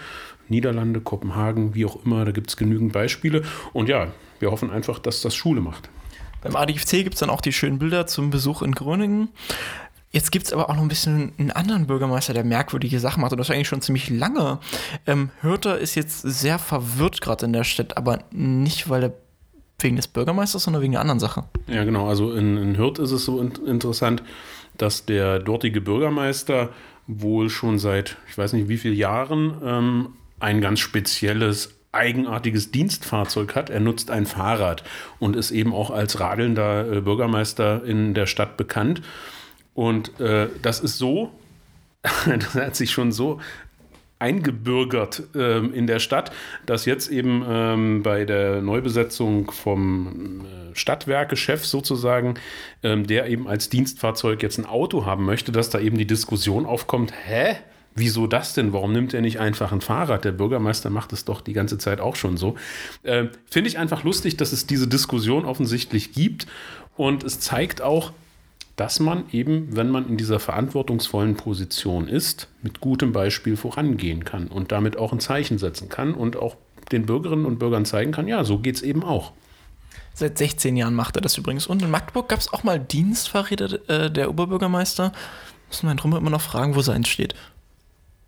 Niederlande, 0.48 1.00
Kopenhagen, 1.00 1.74
wie 1.74 1.86
auch 1.86 2.04
immer, 2.04 2.26
da 2.26 2.32
gibt 2.32 2.50
es 2.50 2.58
genügend 2.58 2.92
Beispiele. 2.92 3.42
Und 3.72 3.88
ja, 3.88 4.08
wir 4.40 4.50
hoffen 4.50 4.70
einfach, 4.70 4.98
dass 4.98 5.22
das 5.22 5.34
Schule 5.34 5.62
macht. 5.62 5.88
Beim 6.42 6.54
ADFC 6.54 7.02
gibt 7.02 7.14
es 7.14 7.20
dann 7.20 7.30
auch 7.30 7.40
die 7.40 7.54
schönen 7.54 7.78
Bilder 7.78 8.06
zum 8.06 8.28
Besuch 8.28 8.60
in 8.60 8.72
Gröningen. 8.72 9.30
Jetzt 10.16 10.32
gibt 10.32 10.46
es 10.46 10.52
aber 10.54 10.70
auch 10.70 10.74
noch 10.74 10.80
ein 10.80 10.88
bisschen 10.88 11.32
einen 11.36 11.50
anderen 11.50 11.86
Bürgermeister, 11.86 12.32
der 12.32 12.42
merkwürdige 12.42 12.98
Sachen 13.00 13.20
macht 13.20 13.32
und 13.32 13.38
das 13.38 13.50
eigentlich 13.50 13.68
schon 13.68 13.82
ziemlich 13.82 14.08
lange. 14.08 14.60
Ähm, 15.06 15.28
Hürter 15.42 15.76
ist 15.76 15.94
jetzt 15.94 16.22
sehr 16.22 16.58
verwirrt 16.58 17.20
gerade 17.20 17.44
in 17.44 17.52
der 17.52 17.64
Stadt, 17.64 17.98
aber 17.98 18.20
nicht, 18.30 18.88
weil 18.88 19.02
er 19.02 19.12
wegen 19.78 19.96
des 19.96 20.08
Bürgermeisters, 20.08 20.64
sondern 20.64 20.80
wegen 20.80 20.94
einer 20.94 21.02
anderen 21.02 21.20
Sache. 21.20 21.44
Ja, 21.66 21.84
genau. 21.84 22.08
Also 22.08 22.32
in, 22.32 22.56
in 22.56 22.78
Hürth 22.78 22.98
ist 22.98 23.10
es 23.10 23.26
so 23.26 23.42
in 23.42 23.52
interessant, 23.66 24.22
dass 24.78 25.04
der 25.04 25.38
dortige 25.38 25.82
Bürgermeister 25.82 26.70
wohl 27.06 27.50
schon 27.50 27.78
seit, 27.78 28.16
ich 28.26 28.38
weiß 28.38 28.54
nicht 28.54 28.70
wie 28.70 28.78
vielen 28.78 28.96
Jahren, 28.96 29.60
ähm, 29.62 30.08
ein 30.40 30.62
ganz 30.62 30.80
spezielles 30.80 31.74
eigenartiges 31.92 32.70
Dienstfahrzeug 32.70 33.54
hat. 33.54 33.68
Er 33.68 33.80
nutzt 33.80 34.10
ein 34.10 34.24
Fahrrad 34.24 34.82
und 35.18 35.36
ist 35.36 35.50
eben 35.50 35.74
auch 35.74 35.90
als 35.90 36.20
radelnder 36.20 36.90
äh, 36.90 37.00
Bürgermeister 37.02 37.84
in 37.84 38.14
der 38.14 38.24
Stadt 38.24 38.56
bekannt. 38.56 39.02
Und 39.76 40.18
äh, 40.20 40.48
das 40.62 40.80
ist 40.80 40.98
so, 40.98 41.30
das 42.02 42.54
hat 42.54 42.74
sich 42.74 42.90
schon 42.90 43.12
so 43.12 43.38
eingebürgert 44.18 45.24
ähm, 45.34 45.74
in 45.74 45.86
der 45.86 45.98
Stadt, 45.98 46.32
dass 46.64 46.86
jetzt 46.86 47.10
eben 47.10 47.44
ähm, 47.46 48.02
bei 48.02 48.24
der 48.24 48.62
Neubesetzung 48.62 49.50
vom 49.50 50.40
äh, 50.40 50.74
Stadtwerkechef 50.74 51.66
sozusagen, 51.66 52.34
ähm, 52.82 53.06
der 53.06 53.28
eben 53.28 53.46
als 53.46 53.68
Dienstfahrzeug 53.68 54.42
jetzt 54.42 54.56
ein 54.56 54.64
Auto 54.64 55.04
haben 55.04 55.26
möchte, 55.26 55.52
dass 55.52 55.68
da 55.68 55.78
eben 55.78 55.98
die 55.98 56.06
Diskussion 56.06 56.64
aufkommt, 56.64 57.12
hä? 57.26 57.56
Wieso 57.98 58.26
das 58.26 58.52
denn? 58.52 58.74
Warum 58.74 58.92
nimmt 58.92 59.14
er 59.14 59.22
nicht 59.22 59.40
einfach 59.40 59.72
ein 59.72 59.80
Fahrrad? 59.80 60.24
Der 60.24 60.32
Bürgermeister 60.32 60.90
macht 60.90 61.14
es 61.14 61.24
doch 61.24 61.40
die 61.40 61.54
ganze 61.54 61.78
Zeit 61.78 61.98
auch 61.98 62.16
schon 62.16 62.36
so. 62.36 62.56
Äh, 63.02 63.26
Finde 63.50 63.68
ich 63.68 63.78
einfach 63.78 64.04
lustig, 64.04 64.36
dass 64.36 64.52
es 64.52 64.66
diese 64.66 64.86
Diskussion 64.86 65.46
offensichtlich 65.46 66.12
gibt. 66.12 66.46
Und 66.96 67.24
es 67.24 67.40
zeigt 67.40 67.80
auch, 67.80 68.12
dass 68.76 69.00
man 69.00 69.24
eben, 69.32 69.74
wenn 69.74 69.90
man 69.90 70.06
in 70.08 70.16
dieser 70.18 70.38
verantwortungsvollen 70.38 71.36
Position 71.36 72.08
ist, 72.08 72.48
mit 72.62 72.80
gutem 72.80 73.12
Beispiel 73.12 73.56
vorangehen 73.56 74.24
kann 74.24 74.48
und 74.48 74.70
damit 74.70 74.98
auch 74.98 75.12
ein 75.12 75.20
Zeichen 75.20 75.58
setzen 75.58 75.88
kann 75.88 76.14
und 76.14 76.36
auch 76.36 76.56
den 76.92 77.06
Bürgerinnen 77.06 77.46
und 77.46 77.58
Bürgern 77.58 77.84
zeigen 77.84 78.12
kann, 78.12 78.28
ja, 78.28 78.44
so 78.44 78.58
geht 78.58 78.76
es 78.76 78.82
eben 78.82 79.02
auch. 79.02 79.32
Seit 80.14 80.38
16 80.38 80.76
Jahren 80.76 80.94
macht 80.94 81.16
er 81.16 81.22
das 81.22 81.36
übrigens. 81.36 81.66
Und 81.66 81.82
in 81.82 81.90
Magdeburg 81.90 82.28
gab 82.28 82.38
es 82.38 82.52
auch 82.52 82.64
mal 82.64 82.78
Dienstfahrräder 82.78 83.88
äh, 83.88 84.10
der 84.10 84.30
Oberbürgermeister. 84.30 85.12
Müssen 85.68 85.88
wir 85.88 85.94
drum 85.94 86.14
immer 86.14 86.30
noch 86.30 86.40
fragen, 86.40 86.74
wo 86.74 86.80
sein 86.80 87.04
steht. 87.04 87.34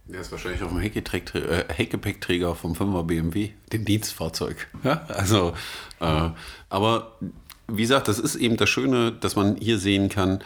Der 0.05 0.23
ist 0.23 0.33
wahrscheinlich 0.33 0.63
auf 0.63 0.71
dem 0.71 0.81
äh, 0.81 1.65
Heckgepäckträger 1.69 2.55
vom 2.55 2.73
5er 2.73 3.05
BMW, 3.05 3.51
dem 3.73 3.85
Dienstfahrzeug. 3.85 4.69
Ja, 4.83 5.05
also, 5.09 5.53
äh, 6.01 6.31
aber 6.69 7.19
wie 7.69 7.83
gesagt, 7.83 8.09
das 8.09 8.19
ist 8.19 8.35
eben 8.35 8.57
das 8.57 8.69
Schöne, 8.69 9.13
dass 9.13 9.37
man 9.37 9.57
hier 9.57 9.79
sehen 9.79 10.09
kann, 10.09 10.41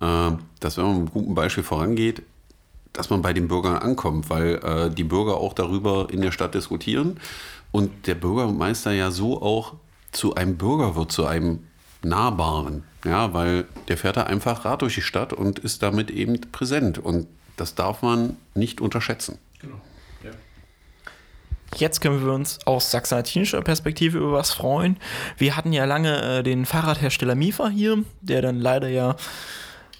äh, 0.00 0.30
dass 0.60 0.76
wenn 0.76 0.84
man 0.84 0.92
mit 0.94 1.00
einem 1.00 1.12
guten 1.12 1.34
Beispiel 1.34 1.64
vorangeht, 1.64 2.22
dass 2.92 3.10
man 3.10 3.22
bei 3.22 3.32
den 3.32 3.48
Bürgern 3.48 3.76
ankommt, 3.76 4.30
weil 4.30 4.54
äh, 4.56 4.90
die 4.90 5.04
Bürger 5.04 5.36
auch 5.36 5.52
darüber 5.52 6.08
in 6.10 6.20
der 6.20 6.32
Stadt 6.32 6.54
diskutieren 6.54 7.20
und 7.70 8.06
der 8.06 8.14
Bürgermeister 8.14 8.92
ja 8.92 9.10
so 9.10 9.42
auch 9.42 9.74
zu 10.12 10.34
einem 10.34 10.56
Bürger 10.56 10.96
wird, 10.96 11.12
zu 11.12 11.26
einem 11.26 11.64
Nahbaren. 12.02 12.84
Ja, 13.04 13.32
weil 13.34 13.66
der 13.86 13.96
fährt 13.96 14.16
da 14.16 14.24
einfach 14.24 14.64
Rad 14.64 14.82
durch 14.82 14.96
die 14.96 15.02
Stadt 15.02 15.32
und 15.32 15.58
ist 15.58 15.82
damit 15.82 16.10
eben 16.10 16.40
präsent. 16.52 16.98
Und 16.98 17.28
das 17.56 17.74
darf 17.74 18.02
man 18.02 18.36
nicht 18.54 18.80
unterschätzen. 18.80 19.38
Jetzt 21.76 22.00
können 22.00 22.24
wir 22.24 22.32
uns 22.32 22.58
aus 22.66 22.90
sachsen-anhaltinischer 22.90 23.60
Perspektive 23.62 24.18
über 24.18 24.32
was 24.32 24.52
freuen. 24.52 24.96
Wir 25.36 25.56
hatten 25.56 25.72
ja 25.72 25.84
lange 25.84 26.38
äh, 26.38 26.42
den 26.42 26.66
Fahrradhersteller 26.66 27.34
Mifa 27.34 27.68
hier, 27.68 28.04
der 28.20 28.42
dann 28.42 28.58
leider 28.58 28.88
ja 28.88 29.16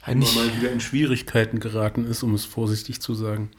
nicht 0.06 0.34
mal 0.34 0.56
wieder 0.56 0.72
in 0.72 0.80
Schwierigkeiten 0.80 1.60
geraten 1.60 2.06
ist, 2.06 2.22
um 2.22 2.34
es 2.34 2.46
vorsichtig 2.46 3.02
zu 3.02 3.14
sagen 3.14 3.50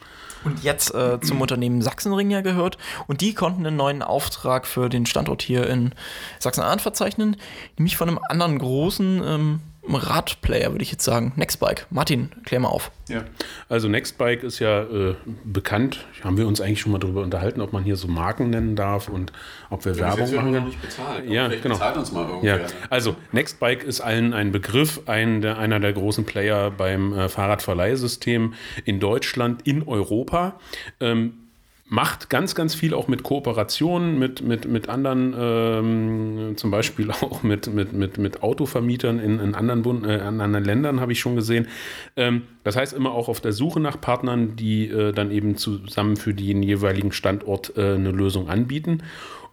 und 0.43 0.63
jetzt 0.63 0.93
äh, 0.93 1.19
zum 1.21 1.41
Unternehmen 1.41 1.81
Sachsenring 1.81 2.31
ja 2.31 2.41
gehört. 2.41 2.77
Und 3.07 3.21
die 3.21 3.33
konnten 3.33 3.65
einen 3.65 3.75
neuen 3.75 4.01
Auftrag 4.01 4.67
für 4.67 4.89
den 4.89 5.05
Standort 5.05 5.41
hier 5.41 5.67
in 5.67 5.93
Sachsen-Anhalt 6.39 6.81
verzeichnen, 6.81 7.37
nämlich 7.77 7.97
von 7.97 8.09
einem 8.09 8.19
anderen 8.29 8.59
großen 8.59 9.21
ähm, 9.23 9.59
Radplayer, 9.87 10.71
würde 10.71 10.83
ich 10.83 10.91
jetzt 10.91 11.03
sagen. 11.03 11.33
Nextbike. 11.35 11.87
Martin, 11.89 12.31
klär 12.45 12.59
mal 12.59 12.69
auf. 12.69 12.91
Ja, 13.07 13.23
also 13.69 13.87
Nextbike 13.87 14.43
ist 14.43 14.59
ja 14.59 14.83
äh, 14.83 15.15
bekannt. 15.43 16.05
Haben 16.23 16.37
wir 16.37 16.47
uns 16.47 16.61
eigentlich 16.61 16.81
schon 16.81 16.91
mal 16.91 16.99
darüber 16.99 17.21
unterhalten, 17.21 17.61
ob 17.61 17.73
man 17.73 17.83
hier 17.83 17.95
so 17.95 18.07
Marken 18.07 18.49
nennen 18.49 18.75
darf 18.75 19.09
und 19.09 19.31
ob 19.69 19.85
wir 19.85 19.93
ja, 19.93 20.17
Werbung 20.17 20.35
machen 20.35 20.53
können. 20.53 21.31
Ja, 21.31 21.47
genau. 21.47 21.75
Bezahlt 21.75 21.97
uns 21.97 22.11
mal 22.11 22.27
irgendwer. 22.27 22.59
Ja. 22.59 22.67
Also 22.89 23.15
Nextbike 23.31 23.83
ist 23.83 24.01
allen 24.01 24.33
ein 24.33 24.51
Begriff, 24.51 25.01
ein, 25.07 25.41
der, 25.41 25.57
einer 25.57 25.79
der 25.79 25.93
großen 25.93 26.25
Player 26.25 26.71
beim 26.71 27.13
äh, 27.13 27.29
Fahrradverleihsystem 27.29 28.53
in 28.85 28.99
Deutschland, 28.99 29.65
in 29.65 29.87
Europa. 29.87 30.59
Ähm, 30.99 31.48
macht 31.89 32.29
ganz, 32.29 32.53
ganz 32.53 32.75
viel 32.75 32.93
auch 32.93 33.07
mit 33.07 33.23
Kooperationen 33.23 34.19
mit, 34.19 34.41
mit, 34.43 34.65
mit 34.67 34.89
anderen, 34.89 35.33
ähm, 35.37 36.53
zum 36.55 36.69
Beispiel 36.69 37.09
auch 37.11 37.41
mit, 37.41 37.73
mit, 37.73 37.93
mit, 37.93 38.17
mit 38.19 38.43
Autovermietern 38.43 39.19
in, 39.19 39.39
in 39.39 39.55
anderen, 39.55 39.81
Bund, 39.81 40.05
äh, 40.05 40.27
in 40.27 40.39
anderen 40.39 40.63
Ländern, 40.63 41.01
habe 41.01 41.11
ich 41.11 41.19
schon 41.19 41.35
gesehen. 41.35 41.67
Ähm, 42.15 42.43
das 42.63 42.75
heißt 42.75 42.93
immer 42.93 43.11
auch 43.11 43.27
auf 43.27 43.41
der 43.41 43.53
Suche 43.53 43.79
nach 43.79 43.99
Partnern, 43.99 44.55
die 44.55 44.87
äh, 44.87 45.11
dann 45.11 45.31
eben 45.31 45.57
zusammen 45.57 46.15
für 46.15 46.33
den 46.33 46.61
jeweiligen 46.61 47.11
Standort 47.11 47.73
äh, 47.75 47.95
eine 47.95 48.11
Lösung 48.11 48.49
anbieten. 48.49 49.01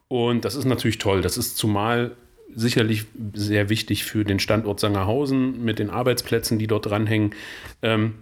Und 0.08 0.44
das 0.44 0.54
ist 0.54 0.66
natürlich 0.66 0.98
toll. 0.98 1.22
Das 1.22 1.38
ist 1.38 1.56
zumal 1.56 2.16
sicherlich 2.54 3.06
sehr 3.32 3.70
wichtig 3.70 4.04
für 4.04 4.24
den 4.24 4.38
Standort 4.40 4.78
Sangerhausen 4.78 5.64
mit 5.64 5.78
den 5.78 5.90
Arbeitsplätzen, 5.90 6.58
die 6.58 6.66
dort 6.66 6.86
dranhängen. 6.86 7.34
Ähm, 7.82 8.14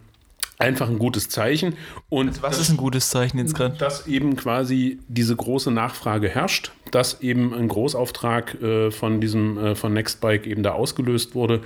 einfach 0.59 0.89
ein 0.89 0.99
gutes 0.99 1.29
Zeichen. 1.29 1.77
Und 2.09 2.29
also 2.29 2.43
was 2.43 2.51
das, 2.59 2.67
ist 2.67 2.71
ein 2.71 2.77
gutes 2.77 3.11
Zeichen 3.11 3.39
jetzt 3.39 3.55
gerade? 3.55 3.77
Dass 3.77 4.07
eben 4.07 4.37
quasi 4.37 4.99
diese 5.09 5.35
große 5.35 5.71
Nachfrage 5.71 6.29
herrscht, 6.29 6.73
dass 6.91 7.21
eben 7.21 7.53
ein 7.53 7.69
Großauftrag 7.69 8.61
äh, 8.63 8.91
von 8.91 9.21
diesem 9.21 9.59
äh, 9.59 9.75
von 9.75 9.93
Nextbike 9.93 10.47
eben 10.47 10.63
da 10.63 10.73
ausgelöst 10.73 11.35
wurde. 11.35 11.63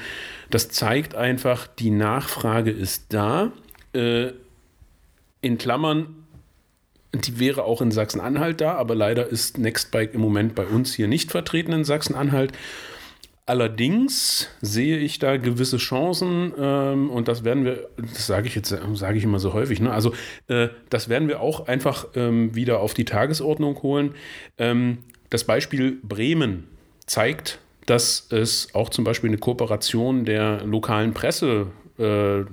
Das 0.50 0.70
zeigt 0.70 1.14
einfach, 1.14 1.66
die 1.66 1.90
Nachfrage 1.90 2.70
ist 2.70 3.06
da. 3.10 3.52
Äh, 3.92 4.32
in 5.40 5.56
Klammern, 5.56 6.24
die 7.14 7.38
wäre 7.38 7.64
auch 7.64 7.80
in 7.80 7.90
Sachsen-Anhalt 7.90 8.60
da, 8.60 8.74
aber 8.74 8.94
leider 8.94 9.28
ist 9.28 9.56
Nextbike 9.58 10.14
im 10.14 10.20
Moment 10.20 10.54
bei 10.54 10.66
uns 10.66 10.94
hier 10.94 11.08
nicht 11.08 11.30
vertreten 11.30 11.72
in 11.72 11.84
Sachsen-Anhalt. 11.84 12.52
Allerdings 13.48 14.50
sehe 14.60 14.98
ich 14.98 15.20
da 15.20 15.38
gewisse 15.38 15.78
Chancen 15.78 16.52
ähm, 16.58 17.08
und 17.08 17.28
das 17.28 17.44
werden 17.44 17.64
wir, 17.64 17.88
das 17.96 18.26
sage 18.26 18.46
ich 18.46 18.54
jetzt, 18.54 18.76
sage 18.92 19.16
ich 19.16 19.24
immer 19.24 19.38
so 19.38 19.54
häufig, 19.54 19.80
ne? 19.80 19.90
also 19.90 20.12
äh, 20.48 20.68
das 20.90 21.08
werden 21.08 21.28
wir 21.28 21.40
auch 21.40 21.66
einfach 21.66 22.08
ähm, 22.14 22.54
wieder 22.54 22.80
auf 22.80 22.92
die 22.92 23.06
Tagesordnung 23.06 23.80
holen. 23.82 24.14
Ähm, 24.58 24.98
das 25.30 25.44
Beispiel 25.44 25.96
Bremen 26.02 26.64
zeigt, 27.06 27.58
dass 27.86 28.26
es 28.30 28.74
auch 28.74 28.90
zum 28.90 29.04
Beispiel 29.04 29.30
eine 29.30 29.38
Kooperation 29.38 30.26
der 30.26 30.62
lokalen 30.66 31.14
Presse 31.14 31.68
äh, 31.96 32.44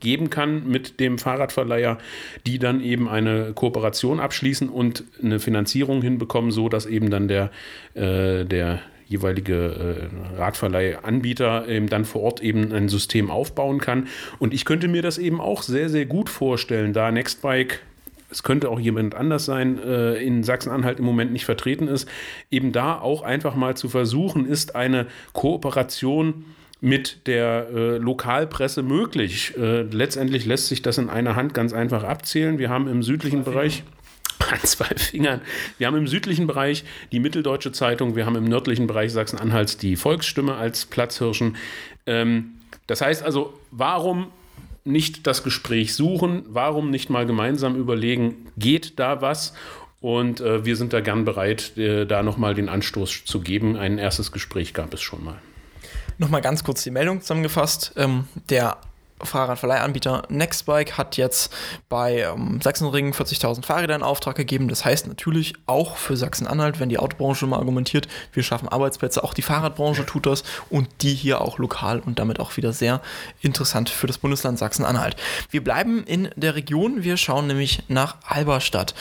geben 0.00 0.30
kann 0.30 0.66
mit 0.66 0.98
dem 0.98 1.18
Fahrradverleiher, 1.18 1.98
die 2.44 2.58
dann 2.58 2.80
eben 2.80 3.08
eine 3.08 3.52
Kooperation 3.52 4.18
abschließen 4.18 4.68
und 4.68 5.04
eine 5.22 5.38
Finanzierung 5.38 6.02
hinbekommen, 6.02 6.50
so 6.50 6.68
dass 6.68 6.86
eben 6.86 7.08
dann 7.08 7.28
der, 7.28 7.52
äh, 7.94 8.44
der 8.44 8.80
jeweilige 9.10 10.08
äh, 10.36 10.38
Radverleihanbieter 10.38 11.68
eben 11.68 11.88
dann 11.88 12.04
vor 12.04 12.22
Ort 12.22 12.42
eben 12.42 12.72
ein 12.72 12.88
System 12.88 13.28
aufbauen 13.30 13.80
kann. 13.80 14.06
Und 14.38 14.54
ich 14.54 14.64
könnte 14.64 14.86
mir 14.86 15.02
das 15.02 15.18
eben 15.18 15.40
auch 15.40 15.62
sehr, 15.62 15.88
sehr 15.88 16.06
gut 16.06 16.30
vorstellen, 16.30 16.92
da 16.92 17.10
Nextbike 17.10 17.80
es 18.32 18.44
könnte 18.44 18.68
auch 18.68 18.78
jemand 18.78 19.16
anders 19.16 19.44
sein, 19.44 19.82
äh, 19.82 20.14
in 20.22 20.44
Sachsen-Anhalt 20.44 21.00
im 21.00 21.04
Moment 21.04 21.32
nicht 21.32 21.44
vertreten 21.44 21.88
ist, 21.88 22.08
eben 22.48 22.70
da 22.70 22.96
auch 22.96 23.22
einfach 23.22 23.56
mal 23.56 23.76
zu 23.76 23.88
versuchen, 23.88 24.46
ist 24.46 24.76
eine 24.76 25.08
Kooperation 25.32 26.44
mit 26.80 27.26
der 27.26 27.66
äh, 27.74 27.96
Lokalpresse 27.96 28.84
möglich. 28.84 29.54
Äh, 29.58 29.82
letztendlich 29.82 30.46
lässt 30.46 30.68
sich 30.68 30.80
das 30.80 30.98
in 30.98 31.10
einer 31.10 31.34
Hand 31.34 31.54
ganz 31.54 31.72
einfach 31.72 32.04
abzählen. 32.04 32.58
Wir 32.58 32.68
haben 32.68 32.86
im 32.86 33.02
südlichen 33.02 33.42
Bereich 33.42 33.82
an 34.50 34.60
zwei 34.62 34.86
Fingern. 34.96 35.40
Wir 35.78 35.86
haben 35.86 35.96
im 35.96 36.08
südlichen 36.08 36.46
Bereich 36.46 36.84
die 37.12 37.20
Mitteldeutsche 37.20 37.72
Zeitung, 37.72 38.16
wir 38.16 38.26
haben 38.26 38.36
im 38.36 38.44
nördlichen 38.44 38.86
Bereich 38.86 39.12
Sachsen-Anhalts 39.12 39.76
die 39.76 39.96
Volksstimme 39.96 40.54
als 40.54 40.86
Platzhirschen. 40.86 41.56
Ähm, 42.06 42.52
das 42.86 43.00
heißt 43.00 43.22
also, 43.22 43.54
warum 43.70 44.28
nicht 44.84 45.26
das 45.26 45.42
Gespräch 45.42 45.94
suchen? 45.94 46.44
Warum 46.48 46.90
nicht 46.90 47.10
mal 47.10 47.26
gemeinsam 47.26 47.76
überlegen, 47.76 48.46
geht 48.56 48.98
da 48.98 49.20
was? 49.20 49.54
Und 50.00 50.40
äh, 50.40 50.64
wir 50.64 50.76
sind 50.76 50.92
da 50.92 51.00
gern 51.00 51.24
bereit, 51.24 51.76
äh, 51.76 52.06
da 52.06 52.22
nochmal 52.22 52.54
den 52.54 52.68
Anstoß 52.68 53.24
zu 53.26 53.40
geben. 53.40 53.76
Ein 53.76 53.98
erstes 53.98 54.32
Gespräch 54.32 54.72
gab 54.72 54.94
es 54.94 55.02
schon 55.02 55.22
mal. 55.22 55.38
Nochmal 56.16 56.40
ganz 56.40 56.64
kurz 56.64 56.82
die 56.82 56.90
Meldung 56.90 57.20
zusammengefasst. 57.20 57.92
Ähm, 57.96 58.24
der 58.48 58.78
Fahrradverleihanbieter 59.22 60.22
Nextbike 60.28 60.98
hat 60.98 61.16
jetzt 61.16 61.52
bei 61.88 62.20
ähm, 62.20 62.60
Sachsenring 62.62 63.12
40.000 63.12 63.64
Fahrräder 63.64 63.94
in 63.94 64.02
Auftrag 64.02 64.36
gegeben. 64.36 64.68
Das 64.68 64.84
heißt 64.84 65.06
natürlich 65.06 65.54
auch 65.66 65.96
für 65.96 66.16
Sachsen-Anhalt, 66.16 66.80
wenn 66.80 66.88
die 66.88 66.98
Autobranche 66.98 67.46
mal 67.46 67.58
argumentiert, 67.58 68.08
wir 68.32 68.42
schaffen 68.42 68.68
Arbeitsplätze, 68.68 69.22
auch 69.24 69.34
die 69.34 69.42
Fahrradbranche 69.42 70.06
tut 70.06 70.26
das 70.26 70.42
und 70.68 70.88
die 71.02 71.14
hier 71.14 71.40
auch 71.40 71.58
lokal 71.58 72.00
und 72.00 72.18
damit 72.18 72.40
auch 72.40 72.56
wieder 72.56 72.72
sehr 72.72 73.00
interessant 73.40 73.90
für 73.90 74.06
das 74.06 74.18
Bundesland 74.18 74.58
Sachsen-Anhalt. 74.58 75.16
Wir 75.50 75.62
bleiben 75.62 76.04
in 76.04 76.30
der 76.36 76.54
Region, 76.54 77.04
wir 77.04 77.16
schauen 77.16 77.46
nämlich 77.46 77.82
nach 77.88 78.16
Halberstadt. 78.24 78.94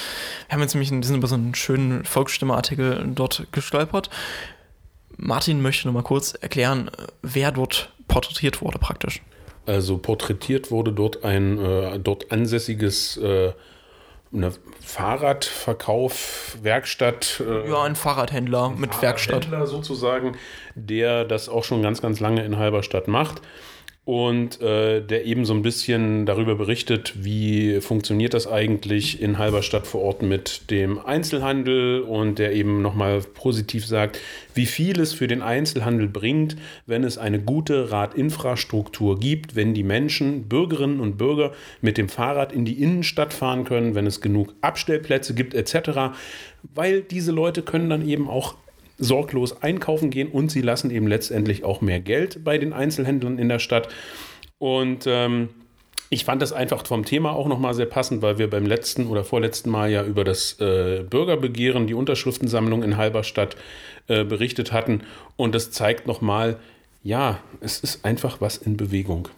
Wir 0.47 0.55
haben 0.55 0.61
jetzt 0.61 0.73
nämlich 0.73 0.89
sind 0.89 1.17
über 1.17 1.27
so 1.27 1.35
einen 1.35 1.55
schönen 1.55 2.05
Volksstimme-Artikel 2.05 3.09
dort 3.13 3.47
gestolpert. 3.51 4.09
Martin 5.17 5.61
möchte 5.61 5.87
noch 5.87 5.93
mal 5.93 6.03
kurz 6.03 6.33
erklären, 6.33 6.89
wer 7.21 7.51
dort 7.51 7.91
porträtiert 8.07 8.61
wurde 8.61 8.79
praktisch. 8.79 9.21
Also 9.69 9.99
porträtiert 9.99 10.71
wurde 10.71 10.91
dort 10.91 11.23
ein 11.23 11.63
äh, 11.63 11.99
dort 11.99 12.31
ansässiges 12.31 13.17
äh, 13.17 13.51
eine 14.33 14.51
Fahrradverkauf, 14.81 16.57
Werkstatt. 16.63 17.43
Äh, 17.47 17.69
ja, 17.69 17.83
ein 17.83 17.95
Fahrradhändler 17.95 18.69
ein 18.69 18.79
mit 18.79 18.95
Fahrradhändler 18.95 19.59
Werkstatt. 19.59 19.69
sozusagen, 19.69 20.37
der 20.73 21.23
das 21.23 21.49
auch 21.49 21.63
schon 21.63 21.83
ganz, 21.83 22.01
ganz 22.01 22.19
lange 22.19 22.43
in 22.43 22.57
Halberstadt 22.57 23.07
macht 23.07 23.41
und 24.09 24.59
äh, 24.59 25.01
der 25.01 25.25
eben 25.25 25.45
so 25.45 25.53
ein 25.53 25.61
bisschen 25.61 26.25
darüber 26.25 26.55
berichtet, 26.55 27.13
wie 27.23 27.79
funktioniert 27.79 28.33
das 28.33 28.47
eigentlich 28.47 29.21
in 29.21 29.37
Halberstadt 29.37 29.85
vor 29.85 30.01
Ort 30.01 30.23
mit 30.23 30.71
dem 30.71 30.97
Einzelhandel 30.97 32.01
und 32.01 32.39
der 32.39 32.53
eben 32.53 32.81
nochmal 32.81 33.21
positiv 33.21 33.85
sagt, 33.85 34.19
wie 34.55 34.65
viel 34.65 34.99
es 34.99 35.13
für 35.13 35.27
den 35.27 35.43
Einzelhandel 35.43 36.07
bringt, 36.07 36.55
wenn 36.87 37.03
es 37.03 37.19
eine 37.19 37.39
gute 37.39 37.91
Radinfrastruktur 37.91 39.19
gibt, 39.19 39.55
wenn 39.55 39.75
die 39.75 39.83
Menschen, 39.83 40.49
Bürgerinnen 40.49 41.01
und 41.01 41.19
Bürger 41.19 41.51
mit 41.81 41.99
dem 41.99 42.09
Fahrrad 42.09 42.51
in 42.51 42.65
die 42.65 42.81
Innenstadt 42.81 43.31
fahren 43.31 43.63
können, 43.63 43.93
wenn 43.93 44.07
es 44.07 44.21
genug 44.21 44.55
Abstellplätze 44.61 45.35
gibt 45.35 45.53
etc., 45.53 46.17
weil 46.73 47.01
diese 47.01 47.31
Leute 47.31 47.61
können 47.61 47.91
dann 47.91 48.07
eben 48.07 48.27
auch 48.27 48.55
sorglos 48.99 49.61
einkaufen 49.63 50.09
gehen 50.09 50.27
und 50.27 50.51
sie 50.51 50.61
lassen 50.61 50.91
eben 50.91 51.07
letztendlich 51.07 51.63
auch 51.63 51.81
mehr 51.81 51.99
Geld 51.99 52.43
bei 52.43 52.57
den 52.57 52.73
Einzelhändlern 52.73 53.39
in 53.39 53.49
der 53.49 53.59
Stadt. 53.59 53.89
Und 54.57 55.05
ähm, 55.07 55.49
Ich 56.11 56.25
fand 56.25 56.41
das 56.41 56.53
einfach 56.53 56.85
vom 56.87 57.05
Thema 57.05 57.33
auch 57.33 57.47
nochmal 57.47 57.75
sehr 57.75 57.85
passend, 57.85 58.23
weil 58.23 58.39
wir 58.39 58.49
beim 58.49 58.65
letzten 58.65 59.05
oder 59.05 59.23
vorletzten 59.23 59.69
Mal 59.69 59.91
ja 59.91 60.03
über 60.03 60.23
das 60.23 60.59
äh, 60.59 61.03
Bürgerbegehren, 61.07 61.85
die 61.85 61.93
Unterschriftensammlung 61.93 62.81
in 62.81 62.97
Halberstadt 62.97 63.55
äh, 64.07 64.23
berichtet 64.23 64.71
hatten. 64.71 65.01
Und 65.37 65.53
das 65.53 65.69
zeigt 65.69 66.07
nochmal, 66.07 66.57
ja, 67.03 67.39
es 67.61 67.79
ist 67.79 68.05
einfach 68.05 68.41
was 68.41 68.57
in 68.57 68.75
Bewegung. 68.75 69.29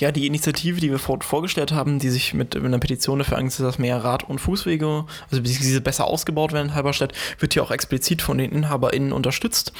Ja, 0.00 0.10
die 0.12 0.26
Initiative, 0.26 0.80
die 0.80 0.90
wir 0.90 0.98
vor, 0.98 1.20
vorgestellt 1.20 1.72
haben, 1.72 1.98
die 1.98 2.08
sich 2.08 2.32
mit, 2.32 2.54
mit 2.54 2.64
einer 2.64 2.78
Petition 2.78 3.18
dafür 3.18 3.36
eingesetzt 3.36 3.60
hat, 3.60 3.68
dass 3.68 3.78
mehr 3.78 4.02
Rad- 4.02 4.24
und 4.24 4.40
Fußwege, 4.40 5.04
also 5.30 5.42
diese 5.42 5.82
besser 5.82 6.06
ausgebaut 6.06 6.52
werden 6.52 6.68
in 6.68 6.74
Halberstadt, 6.74 7.12
wird 7.38 7.54
ja 7.54 7.62
auch 7.62 7.70
explizit 7.70 8.22
von 8.22 8.38
den 8.38 8.50
InhaberInnen 8.50 9.12
unterstützt. 9.12 9.74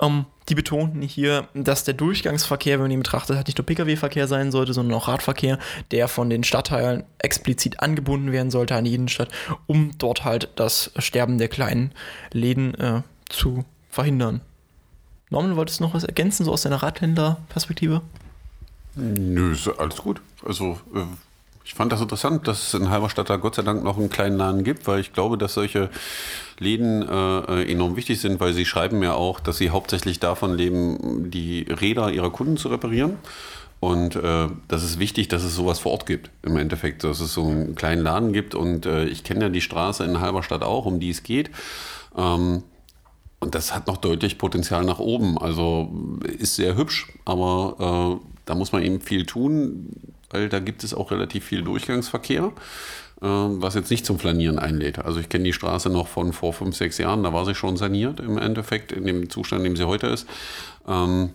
Ähm, 0.00 0.26
die 0.50 0.54
betonen 0.54 1.00
hier, 1.00 1.48
dass 1.54 1.84
der 1.84 1.94
Durchgangsverkehr, 1.94 2.74
wenn 2.74 2.82
man 2.82 2.90
ihn 2.90 3.00
betrachtet, 3.00 3.36
halt 3.36 3.46
nicht 3.46 3.56
nur 3.56 3.64
Pkw-Verkehr 3.64 4.28
sein 4.28 4.52
sollte, 4.52 4.74
sondern 4.74 4.98
auch 4.98 5.08
Radverkehr, 5.08 5.58
der 5.90 6.06
von 6.08 6.28
den 6.28 6.44
Stadtteilen 6.44 7.04
explizit 7.18 7.80
angebunden 7.80 8.30
werden 8.30 8.50
sollte 8.50 8.74
an 8.74 8.84
die 8.84 8.94
Innenstadt, 8.94 9.30
um 9.66 9.92
dort 9.96 10.24
halt 10.24 10.50
das 10.56 10.90
Sterben 10.98 11.38
der 11.38 11.48
kleinen 11.48 11.92
Läden 12.32 12.74
äh, 12.74 13.02
zu 13.30 13.64
verhindern. 13.88 14.42
Norman, 15.30 15.56
wolltest 15.56 15.80
du 15.80 15.84
noch 15.84 15.94
was 15.94 16.04
ergänzen, 16.04 16.44
so 16.44 16.52
aus 16.52 16.60
deiner 16.60 16.82
Radhändler-Perspektive? 16.82 18.02
Nö, 18.94 19.52
ist 19.52 19.68
alles 19.78 19.96
gut. 19.96 20.20
Also 20.44 20.78
äh, 20.94 21.04
ich 21.64 21.74
fand 21.74 21.92
das 21.92 22.00
interessant, 22.00 22.48
dass 22.48 22.68
es 22.68 22.74
in 22.74 22.90
Halberstadt 22.90 23.30
da 23.30 23.36
Gott 23.36 23.54
sei 23.54 23.62
Dank 23.62 23.84
noch 23.84 23.96
einen 23.96 24.10
kleinen 24.10 24.36
Laden 24.36 24.64
gibt, 24.64 24.86
weil 24.86 25.00
ich 25.00 25.12
glaube, 25.12 25.38
dass 25.38 25.54
solche 25.54 25.90
Läden 26.58 27.02
äh, 27.08 27.70
enorm 27.70 27.96
wichtig 27.96 28.20
sind, 28.20 28.40
weil 28.40 28.52
sie 28.52 28.64
schreiben 28.64 29.02
ja 29.02 29.14
auch, 29.14 29.40
dass 29.40 29.58
sie 29.58 29.70
hauptsächlich 29.70 30.18
davon 30.20 30.54
leben, 30.54 31.30
die 31.30 31.62
Räder 31.62 32.10
ihrer 32.10 32.30
Kunden 32.30 32.56
zu 32.56 32.68
reparieren. 32.68 33.18
Und 33.80 34.16
äh, 34.16 34.48
das 34.68 34.84
ist 34.84 34.98
wichtig, 34.98 35.28
dass 35.28 35.42
es 35.42 35.56
sowas 35.56 35.80
vor 35.80 35.92
Ort 35.92 36.06
gibt, 36.06 36.30
im 36.42 36.56
Endeffekt, 36.56 37.02
dass 37.02 37.18
es 37.20 37.32
so 37.32 37.46
einen 37.46 37.74
kleinen 37.74 38.02
Laden 38.02 38.32
gibt. 38.32 38.54
Und 38.54 38.86
äh, 38.86 39.06
ich 39.06 39.24
kenne 39.24 39.46
ja 39.46 39.48
die 39.48 39.60
Straße 39.60 40.04
in 40.04 40.20
Halberstadt 40.20 40.62
auch, 40.62 40.86
um 40.86 41.00
die 41.00 41.10
es 41.10 41.22
geht. 41.22 41.50
Ähm, 42.16 42.62
und 43.40 43.56
das 43.56 43.74
hat 43.74 43.88
noch 43.88 43.96
deutlich 43.96 44.38
Potenzial 44.38 44.84
nach 44.84 45.00
oben. 45.00 45.36
Also 45.36 45.90
ist 46.38 46.54
sehr 46.54 46.76
hübsch, 46.76 47.12
aber 47.24 48.20
äh, 48.22 48.31
da 48.44 48.54
muss 48.54 48.72
man 48.72 48.82
eben 48.82 49.00
viel 49.00 49.26
tun, 49.26 49.90
weil 50.30 50.48
da 50.48 50.58
gibt 50.58 50.84
es 50.84 50.94
auch 50.94 51.10
relativ 51.10 51.44
viel 51.44 51.62
Durchgangsverkehr, 51.62 52.52
äh, 53.20 53.26
was 53.26 53.74
jetzt 53.74 53.90
nicht 53.90 54.06
zum 54.06 54.18
Flanieren 54.18 54.58
einlädt. 54.58 54.98
Also 54.98 55.20
ich 55.20 55.28
kenne 55.28 55.44
die 55.44 55.52
Straße 55.52 55.90
noch 55.90 56.08
von 56.08 56.32
vor 56.32 56.52
fünf, 56.52 56.76
sechs 56.76 56.98
Jahren, 56.98 57.22
da 57.22 57.32
war 57.32 57.44
sie 57.44 57.54
schon 57.54 57.76
saniert 57.76 58.20
im 58.20 58.38
Endeffekt, 58.38 58.92
in 58.92 59.04
dem 59.04 59.30
Zustand, 59.30 59.60
in 59.60 59.72
dem 59.72 59.76
sie 59.76 59.86
heute 59.86 60.08
ist. 60.08 60.26
Ähm, 60.86 61.30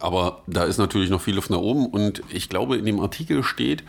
aber 0.00 0.42
da 0.46 0.64
ist 0.64 0.78
natürlich 0.78 1.10
noch 1.10 1.20
viel 1.20 1.34
Luft 1.34 1.50
nach 1.50 1.58
oben 1.58 1.86
und 1.86 2.22
ich 2.30 2.48
glaube, 2.48 2.76
in 2.76 2.86
dem 2.86 3.00
Artikel 3.00 3.42
steht, 3.42 3.84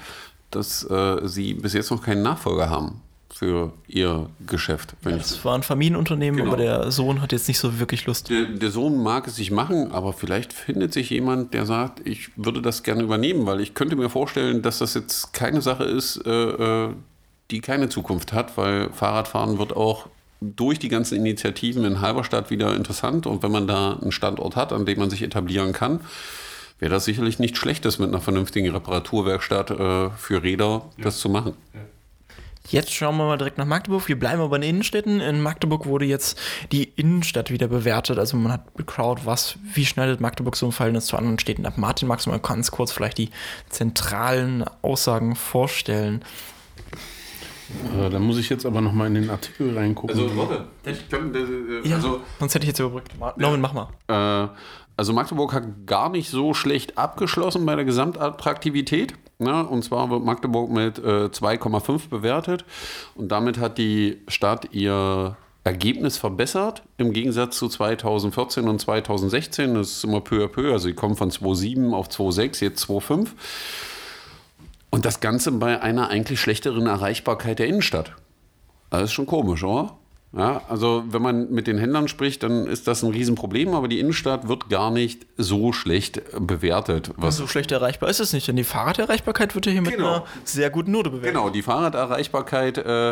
dass 0.51 0.83
äh, 0.89 1.21
sie 1.23 1.53
bis 1.53 1.73
jetzt 1.73 1.91
noch 1.91 2.03
keinen 2.03 2.21
Nachfolger 2.21 2.69
haben 2.69 3.01
für 3.35 3.73
ihr 3.87 4.29
Geschäft. 4.45 4.95
Ja, 5.03 5.11
das 5.11 5.43
war 5.43 5.55
ein 5.55 5.63
Familienunternehmen, 5.63 6.39
genau. 6.39 6.53
aber 6.53 6.61
der 6.61 6.91
Sohn 6.91 7.21
hat 7.21 7.31
jetzt 7.31 7.47
nicht 7.47 7.57
so 7.57 7.79
wirklich 7.79 8.05
Lust. 8.05 8.29
Der, 8.29 8.45
der, 8.45 8.69
Sohn 8.69 9.01
mag 9.01 9.27
es 9.27 9.35
sich 9.35 9.51
machen, 9.51 9.91
aber 9.91 10.13
vielleicht 10.13 10.53
findet 10.53 10.93
sich 10.93 11.09
jemand, 11.09 11.53
der 11.53 11.65
sagt, 11.65 12.05
ich 12.05 12.29
würde 12.37 12.61
das 12.61 12.83
gerne 12.83 13.03
übernehmen, 13.03 13.45
weil 13.45 13.59
ich 13.59 13.73
könnte 13.73 13.95
mir 13.95 14.09
vorstellen, 14.09 14.61
dass 14.61 14.79
das 14.79 14.93
jetzt 14.93 15.33
keine 15.33 15.61
Sache 15.61 15.83
ist, 15.83 16.25
äh, 16.25 16.29
äh 16.29 16.89
die 17.51 17.59
keine 17.59 17.89
Zukunft 17.89 18.33
hat, 18.33 18.57
weil 18.57 18.89
Fahrradfahren 18.93 19.59
wird 19.59 19.75
auch 19.75 20.07
durch 20.39 20.79
die 20.79 20.87
ganzen 20.87 21.17
Initiativen 21.17 21.83
in 21.85 22.01
Halberstadt 22.01 22.49
wieder 22.49 22.75
interessant 22.75 23.27
und 23.27 23.43
wenn 23.43 23.51
man 23.51 23.67
da 23.67 23.99
einen 24.01 24.11
Standort 24.11 24.55
hat, 24.55 24.73
an 24.73 24.85
dem 24.85 24.97
man 24.97 25.09
sich 25.09 25.21
etablieren 25.21 25.73
kann, 25.73 25.99
wäre 26.79 26.91
das 26.91 27.05
sicherlich 27.05 27.39
nicht 27.39 27.57
schlechtes 27.57 27.99
mit 27.99 28.09
einer 28.09 28.21
vernünftigen 28.21 28.71
Reparaturwerkstatt 28.71 29.71
äh, 29.71 30.09
für 30.11 30.41
Räder 30.41 30.85
ja. 30.97 31.03
das 31.03 31.19
zu 31.19 31.29
machen. 31.29 31.53
Ja. 31.73 31.81
Jetzt 32.69 32.93
schauen 32.93 33.17
wir 33.17 33.25
mal 33.25 33.37
direkt 33.37 33.57
nach 33.57 33.65
Magdeburg. 33.65 34.07
Wir 34.07 34.17
bleiben 34.17 34.41
aber 34.41 34.55
in 34.55 34.61
den 34.61 34.69
Innenstädten. 34.69 35.19
In 35.19 35.41
Magdeburg 35.41 35.85
wurde 35.85 36.05
jetzt 36.05 36.39
die 36.71 36.85
Innenstadt 36.95 37.51
wieder 37.51 37.67
bewertet. 37.67 38.17
Also 38.17 38.37
man 38.37 38.53
hat 38.53 38.61
geschaut, 38.75 39.25
was, 39.25 39.57
wie 39.73 39.85
schneidet 39.85 40.21
Magdeburg 40.21 40.55
so 40.55 40.67
im 40.67 40.71
Verhältnis 40.71 41.07
zu 41.07 41.17
anderen 41.17 41.39
Städten 41.39 41.65
ab. 41.65 41.77
Martin, 41.77 42.07
magst 42.07 42.25
du 42.25 42.29
mal 42.29 42.39
ganz 42.39 42.71
kurz 42.71 42.91
vielleicht 42.91 43.17
die 43.17 43.29
zentralen 43.69 44.63
Aussagen 44.81 45.35
vorstellen? 45.35 46.23
Äh, 47.97 48.09
da 48.09 48.19
muss 48.19 48.37
ich 48.37 48.49
jetzt 48.49 48.65
aber 48.65 48.81
noch 48.81 48.93
mal 48.93 49.07
in 49.07 49.15
den 49.15 49.29
Artikel 49.29 49.75
reingucken. 49.77 50.17
Also, 50.17 50.37
warte. 50.37 50.65
Ich 50.85 51.09
kann, 51.09 51.33
äh, 51.33 51.87
ja, 51.87 51.95
also, 51.95 52.21
sonst 52.39 52.55
hätte 52.55 52.63
ich 52.63 52.69
jetzt 52.69 52.79
überbrückt. 52.79 53.11
Norman, 53.37 53.61
mach 53.61 53.73
mal. 53.73 53.89
Äh, 54.07 54.47
also 54.95 55.13
Magdeburg 55.13 55.53
hat 55.53 55.85
gar 55.85 56.09
nicht 56.09 56.29
so 56.29 56.53
schlecht 56.53 56.97
abgeschlossen 56.97 57.65
bei 57.65 57.75
der 57.75 57.85
Gesamtattraktivität. 57.85 59.13
Ne? 59.39 59.65
Und 59.65 59.83
zwar 59.83 60.09
wird 60.09 60.23
Magdeburg 60.23 60.69
mit 60.69 60.99
äh, 60.99 61.25
2,5 61.27 62.09
bewertet. 62.09 62.65
Und 63.15 63.31
damit 63.31 63.57
hat 63.57 63.77
die 63.77 64.21
Stadt 64.27 64.69
ihr 64.71 65.35
Ergebnis 65.63 66.17
verbessert 66.17 66.83
im 66.97 67.13
Gegensatz 67.13 67.57
zu 67.57 67.69
2014 67.69 68.67
und 68.67 68.79
2016. 68.79 69.75
Das 69.75 69.89
ist 69.89 70.03
immer 70.03 70.21
peu 70.21 70.43
à 70.43 70.47
peu. 70.47 70.71
Also 70.71 70.87
sie 70.89 70.93
kommen 70.93 71.15
von 71.15 71.31
2,7 71.31 71.93
auf 71.93 72.09
2,6, 72.09 72.63
jetzt 72.63 72.85
2,5. 72.85 73.29
Und 74.89 75.05
das 75.05 75.21
Ganze 75.21 75.51
bei 75.53 75.81
einer 75.81 76.09
eigentlich 76.09 76.39
schlechteren 76.39 76.85
Erreichbarkeit 76.85 77.59
der 77.59 77.67
Innenstadt. 77.67 78.13
Das 78.91 79.03
ist 79.03 79.13
schon 79.13 79.25
komisch, 79.25 79.63
oder? 79.63 79.97
Ja, 80.35 80.63
also 80.67 81.03
wenn 81.09 81.21
man 81.21 81.51
mit 81.51 81.67
den 81.67 81.77
Händlern 81.77 82.07
spricht, 82.07 82.41
dann 82.41 82.65
ist 82.65 82.87
das 82.87 83.03
ein 83.03 83.11
Riesenproblem, 83.11 83.75
aber 83.75 83.87
die 83.87 83.99
Innenstadt 83.99 84.47
wird 84.47 84.67
gar 84.67 84.89
nicht 84.89 85.27
so 85.37 85.73
schlecht 85.73 86.21
bewertet. 86.39 87.11
Was 87.17 87.37
so 87.37 87.45
schlecht 87.45 87.71
erreichbar 87.71 88.09
ist 88.09 88.19
es 88.19 88.33
nicht, 88.33 88.47
denn 88.47 88.55
die 88.55 88.63
Fahrraderreichbarkeit 88.63 89.53
wird 89.53 89.67
ja 89.67 89.71
hier 89.71 89.83
genau. 89.83 89.91
mit 89.91 90.05
einer 90.05 90.23
sehr 90.43 90.71
guten 90.71 90.91
Note 90.91 91.11
bewertet. 91.11 91.35
Genau, 91.35 91.51
die 91.51 91.61
Fahrraderreichbarkeit 91.61 92.79
äh, 92.79 93.11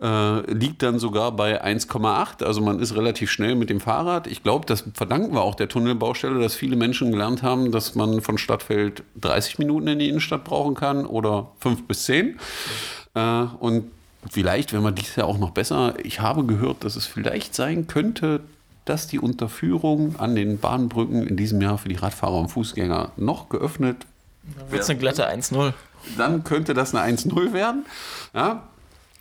äh, 0.00 0.52
liegt 0.52 0.84
dann 0.84 1.00
sogar 1.00 1.32
bei 1.32 1.60
1,8, 1.60 2.44
also 2.44 2.60
man 2.60 2.78
ist 2.78 2.94
relativ 2.94 3.32
schnell 3.32 3.56
mit 3.56 3.68
dem 3.68 3.80
Fahrrad. 3.80 4.28
Ich 4.28 4.44
glaube, 4.44 4.64
das 4.64 4.84
verdanken 4.94 5.34
wir 5.34 5.42
auch 5.42 5.56
der 5.56 5.68
Tunnelbaustelle, 5.68 6.38
dass 6.38 6.54
viele 6.54 6.76
Menschen 6.76 7.10
gelernt 7.10 7.42
haben, 7.42 7.72
dass 7.72 7.96
man 7.96 8.20
von 8.20 8.38
Stadtfeld 8.38 9.02
30 9.20 9.58
Minuten 9.58 9.88
in 9.88 9.98
die 9.98 10.08
Innenstadt 10.08 10.44
brauchen 10.44 10.76
kann 10.76 11.04
oder 11.04 11.50
5 11.58 11.88
bis 11.88 12.04
10. 12.04 12.38
Äh, 13.14 13.42
und 13.58 13.90
vielleicht, 14.28 14.72
wenn 14.72 14.82
man 14.82 14.94
dies 14.94 15.16
ja 15.16 15.24
auch 15.24 15.38
noch 15.38 15.50
besser, 15.50 15.94
ich 16.02 16.20
habe 16.20 16.44
gehört, 16.44 16.84
dass 16.84 16.96
es 16.96 17.06
vielleicht 17.06 17.54
sein 17.54 17.86
könnte, 17.86 18.40
dass 18.84 19.06
die 19.06 19.18
Unterführung 19.18 20.16
an 20.18 20.34
den 20.34 20.58
Bahnbrücken 20.58 21.26
in 21.26 21.36
diesem 21.36 21.60
Jahr 21.60 21.78
für 21.78 21.88
die 21.88 21.96
Radfahrer 21.96 22.38
und 22.38 22.48
Fußgänger 22.48 23.12
noch 23.16 23.48
geöffnet 23.48 24.06
wird. 24.42 24.72
Wird 24.72 24.82
es 24.82 24.90
eine 24.90 24.98
glatte 24.98 25.28
1-0. 25.30 25.72
Dann 26.16 26.44
könnte 26.44 26.74
das 26.74 26.94
eine 26.94 27.16
1-0 27.16 27.52
werden. 27.52 27.84
Ja, 28.34 28.62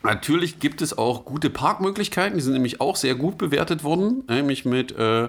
Natürlich 0.02 0.60
gibt 0.60 0.82
es 0.82 0.98
auch 0.98 1.26
gute 1.26 1.50
Parkmöglichkeiten, 1.50 2.38
die 2.38 2.42
sind 2.42 2.54
nämlich 2.54 2.80
auch 2.80 2.96
sehr 2.96 3.16
gut 3.16 3.38
bewertet 3.38 3.84
worden, 3.84 4.24
nämlich 4.30 4.64
mit 4.64 4.98
äh, 4.98 5.28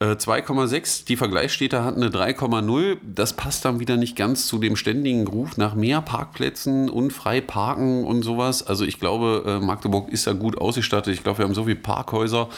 2,6, 0.00 1.02
äh, 1.02 1.04
die 1.08 1.16
Vergleichsstädte 1.16 1.84
hatten 1.84 2.02
eine 2.02 2.10
3,0. 2.10 2.96
Das 3.02 3.34
passt 3.34 3.66
dann 3.66 3.80
wieder 3.80 3.98
nicht 3.98 4.16
ganz 4.16 4.46
zu 4.46 4.58
dem 4.58 4.76
ständigen 4.76 5.26
Ruf 5.26 5.58
nach 5.58 5.74
mehr 5.74 6.00
Parkplätzen 6.00 6.88
und 6.88 7.12
frei 7.12 7.42
parken 7.42 8.04
und 8.04 8.22
sowas. 8.22 8.66
Also 8.66 8.86
ich 8.86 8.98
glaube, 8.98 9.44
äh, 9.46 9.64
Magdeburg 9.64 10.08
ist 10.10 10.26
da 10.26 10.32
gut 10.32 10.56
ausgestattet. 10.56 11.12
Ich 11.12 11.22
glaube, 11.22 11.38
wir 11.38 11.44
haben 11.44 11.54
so 11.54 11.64
viele 11.64 11.76
Parkhäuser, 11.76 12.48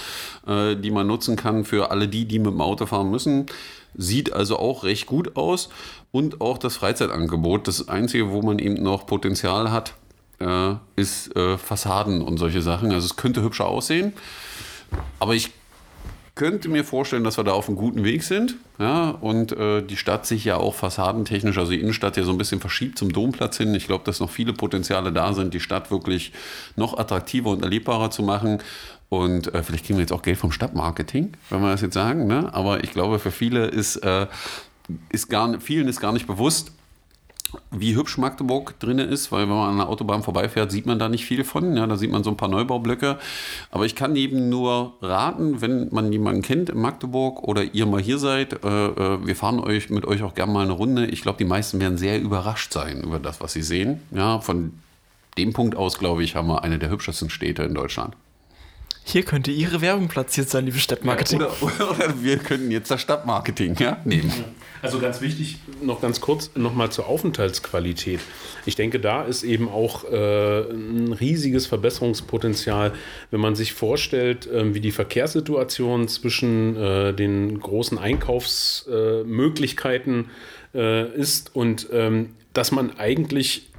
äh, 0.46 0.76
die 0.76 0.92
man 0.92 1.08
nutzen 1.08 1.34
kann 1.34 1.64
für 1.64 1.90
alle 1.90 2.06
die, 2.06 2.26
die 2.26 2.38
mit 2.38 2.52
dem 2.52 2.60
Auto 2.60 2.86
fahren 2.86 3.10
müssen. 3.10 3.46
Sieht 3.96 4.32
also 4.32 4.60
auch 4.60 4.84
recht 4.84 5.06
gut 5.06 5.36
aus. 5.36 5.68
Und 6.12 6.40
auch 6.40 6.58
das 6.58 6.76
Freizeitangebot. 6.76 7.66
Das 7.66 7.88
Einzige, 7.88 8.30
wo 8.30 8.40
man 8.42 8.60
eben 8.60 8.74
noch 8.82 9.06
Potenzial 9.06 9.70
hat, 9.70 9.94
ist 10.96 11.30
Fassaden 11.34 12.20
und 12.20 12.36
solche 12.36 12.62
Sachen. 12.62 12.90
Also 12.90 13.06
es 13.06 13.16
könnte 13.16 13.42
hübscher 13.42 13.66
aussehen. 13.66 14.12
Aber 15.20 15.34
ich 15.34 15.52
könnte 16.34 16.68
mir 16.68 16.84
vorstellen, 16.84 17.24
dass 17.24 17.36
wir 17.36 17.44
da 17.44 17.52
auf 17.52 17.68
einem 17.68 17.76
guten 17.76 18.04
Weg 18.04 18.22
sind. 18.22 18.56
Ja, 18.78 19.10
und 19.10 19.52
äh, 19.52 19.82
die 19.82 19.96
Stadt 19.96 20.26
sich 20.26 20.44
ja 20.44 20.56
auch 20.56 20.74
fassadentechnisch, 20.74 21.58
also 21.58 21.72
die 21.72 21.80
Innenstadt 21.80 22.16
ja 22.16 22.24
so 22.24 22.30
ein 22.30 22.38
bisschen 22.38 22.60
verschiebt 22.60 22.98
zum 22.98 23.12
Domplatz 23.12 23.58
hin. 23.58 23.74
Ich 23.74 23.86
glaube, 23.86 24.04
dass 24.04 24.20
noch 24.20 24.30
viele 24.30 24.52
Potenziale 24.52 25.12
da 25.12 25.34
sind, 25.34 25.52
die 25.52 25.60
Stadt 25.60 25.90
wirklich 25.90 26.32
noch 26.76 26.98
attraktiver 26.98 27.50
und 27.50 27.62
erlebbarer 27.62 28.10
zu 28.10 28.22
machen. 28.22 28.58
Und 29.10 29.52
äh, 29.52 29.62
vielleicht 29.62 29.84
kriegen 29.84 29.98
wir 29.98 30.04
jetzt 30.04 30.12
auch 30.12 30.22
Geld 30.22 30.38
vom 30.38 30.52
Stadtmarketing, 30.52 31.32
wenn 31.50 31.60
wir 31.60 31.70
das 31.70 31.82
jetzt 31.82 31.94
sagen. 31.94 32.26
Ne? 32.26 32.48
Aber 32.54 32.82
ich 32.82 32.92
glaube, 32.92 33.18
für 33.18 33.30
viele 33.30 33.66
ist, 33.66 33.96
äh, 33.96 34.26
ist 35.10 35.28
gar, 35.28 35.60
vielen 35.60 35.86
ist 35.86 36.00
gar 36.00 36.12
nicht 36.12 36.26
bewusst, 36.26 36.72
wie 37.70 37.94
hübsch 37.94 38.18
Magdeburg 38.18 38.78
drin 38.80 38.98
ist, 38.98 39.30
weil 39.32 39.42
wenn 39.42 39.54
man 39.54 39.70
an 39.70 39.76
der 39.76 39.88
Autobahn 39.88 40.22
vorbeifährt, 40.22 40.70
sieht 40.70 40.86
man 40.86 40.98
da 40.98 41.08
nicht 41.08 41.24
viel 41.24 41.44
von. 41.44 41.76
Ja, 41.76 41.86
da 41.86 41.96
sieht 41.96 42.10
man 42.10 42.24
so 42.24 42.30
ein 42.30 42.36
paar 42.36 42.48
Neubaublöcke. 42.48 43.18
Aber 43.70 43.84
ich 43.84 43.94
kann 43.94 44.16
eben 44.16 44.48
nur 44.48 44.94
raten, 45.00 45.60
wenn 45.60 45.88
man 45.90 46.12
jemanden 46.12 46.42
kennt 46.42 46.70
in 46.70 46.80
Magdeburg 46.80 47.42
oder 47.42 47.62
ihr 47.62 47.86
mal 47.86 48.00
hier 48.00 48.18
seid, 48.18 48.64
äh, 48.64 48.86
äh 48.86 49.26
wir 49.26 49.36
fahren 49.36 49.60
euch 49.60 49.90
mit 49.90 50.06
euch 50.06 50.22
auch 50.22 50.34
gerne 50.34 50.52
mal 50.52 50.64
eine 50.64 50.72
Runde. 50.72 51.06
Ich 51.06 51.22
glaube, 51.22 51.38
die 51.38 51.44
meisten 51.44 51.80
werden 51.80 51.98
sehr 51.98 52.20
überrascht 52.20 52.72
sein 52.72 53.02
über 53.02 53.18
das, 53.18 53.40
was 53.40 53.52
sie 53.52 53.62
sehen. 53.62 54.00
Ja, 54.10 54.40
von 54.40 54.72
dem 55.38 55.52
Punkt 55.52 55.76
aus, 55.76 55.98
glaube 55.98 56.22
ich, 56.24 56.36
haben 56.36 56.48
wir 56.48 56.62
eine 56.62 56.78
der 56.78 56.90
hübschesten 56.90 57.30
Städte 57.30 57.62
in 57.62 57.74
Deutschland. 57.74 58.14
Hier 59.04 59.24
könnte 59.24 59.50
Ihre 59.50 59.80
Werbung 59.80 60.08
platziert 60.08 60.48
sein, 60.48 60.64
liebe 60.64 60.78
Stadtmarketing. 60.78 61.40
Ja, 61.40 61.48
oder, 61.60 61.90
oder, 61.90 62.22
wir 62.22 62.38
könnten 62.38 62.70
jetzt 62.70 62.90
das 62.90 63.00
Stadtmarketing 63.00 63.74
ja, 63.78 63.98
nehmen. 64.04 64.32
Also 64.82 64.98
ganz 64.98 65.20
wichtig, 65.20 65.58
noch 65.80 66.00
ganz 66.00 66.20
kurz 66.20 66.50
nochmal 66.56 66.90
zur 66.90 67.06
Aufenthaltsqualität. 67.06 68.18
Ich 68.66 68.74
denke, 68.74 68.98
da 68.98 69.22
ist 69.22 69.44
eben 69.44 69.68
auch 69.68 70.02
äh, 70.10 70.62
ein 70.72 71.12
riesiges 71.12 71.68
Verbesserungspotenzial, 71.68 72.92
wenn 73.30 73.40
man 73.40 73.54
sich 73.54 73.74
vorstellt, 73.74 74.48
äh, 74.48 74.74
wie 74.74 74.80
die 74.80 74.90
Verkehrssituation 74.90 76.08
zwischen 76.08 76.76
äh, 76.76 77.14
den 77.14 77.60
großen 77.60 77.96
Einkaufsmöglichkeiten 77.96 80.30
äh, 80.74 81.12
ist 81.12 81.54
und 81.54 81.86
ähm, 81.92 82.30
dass 82.52 82.72
man 82.72 82.98
eigentlich 82.98 83.70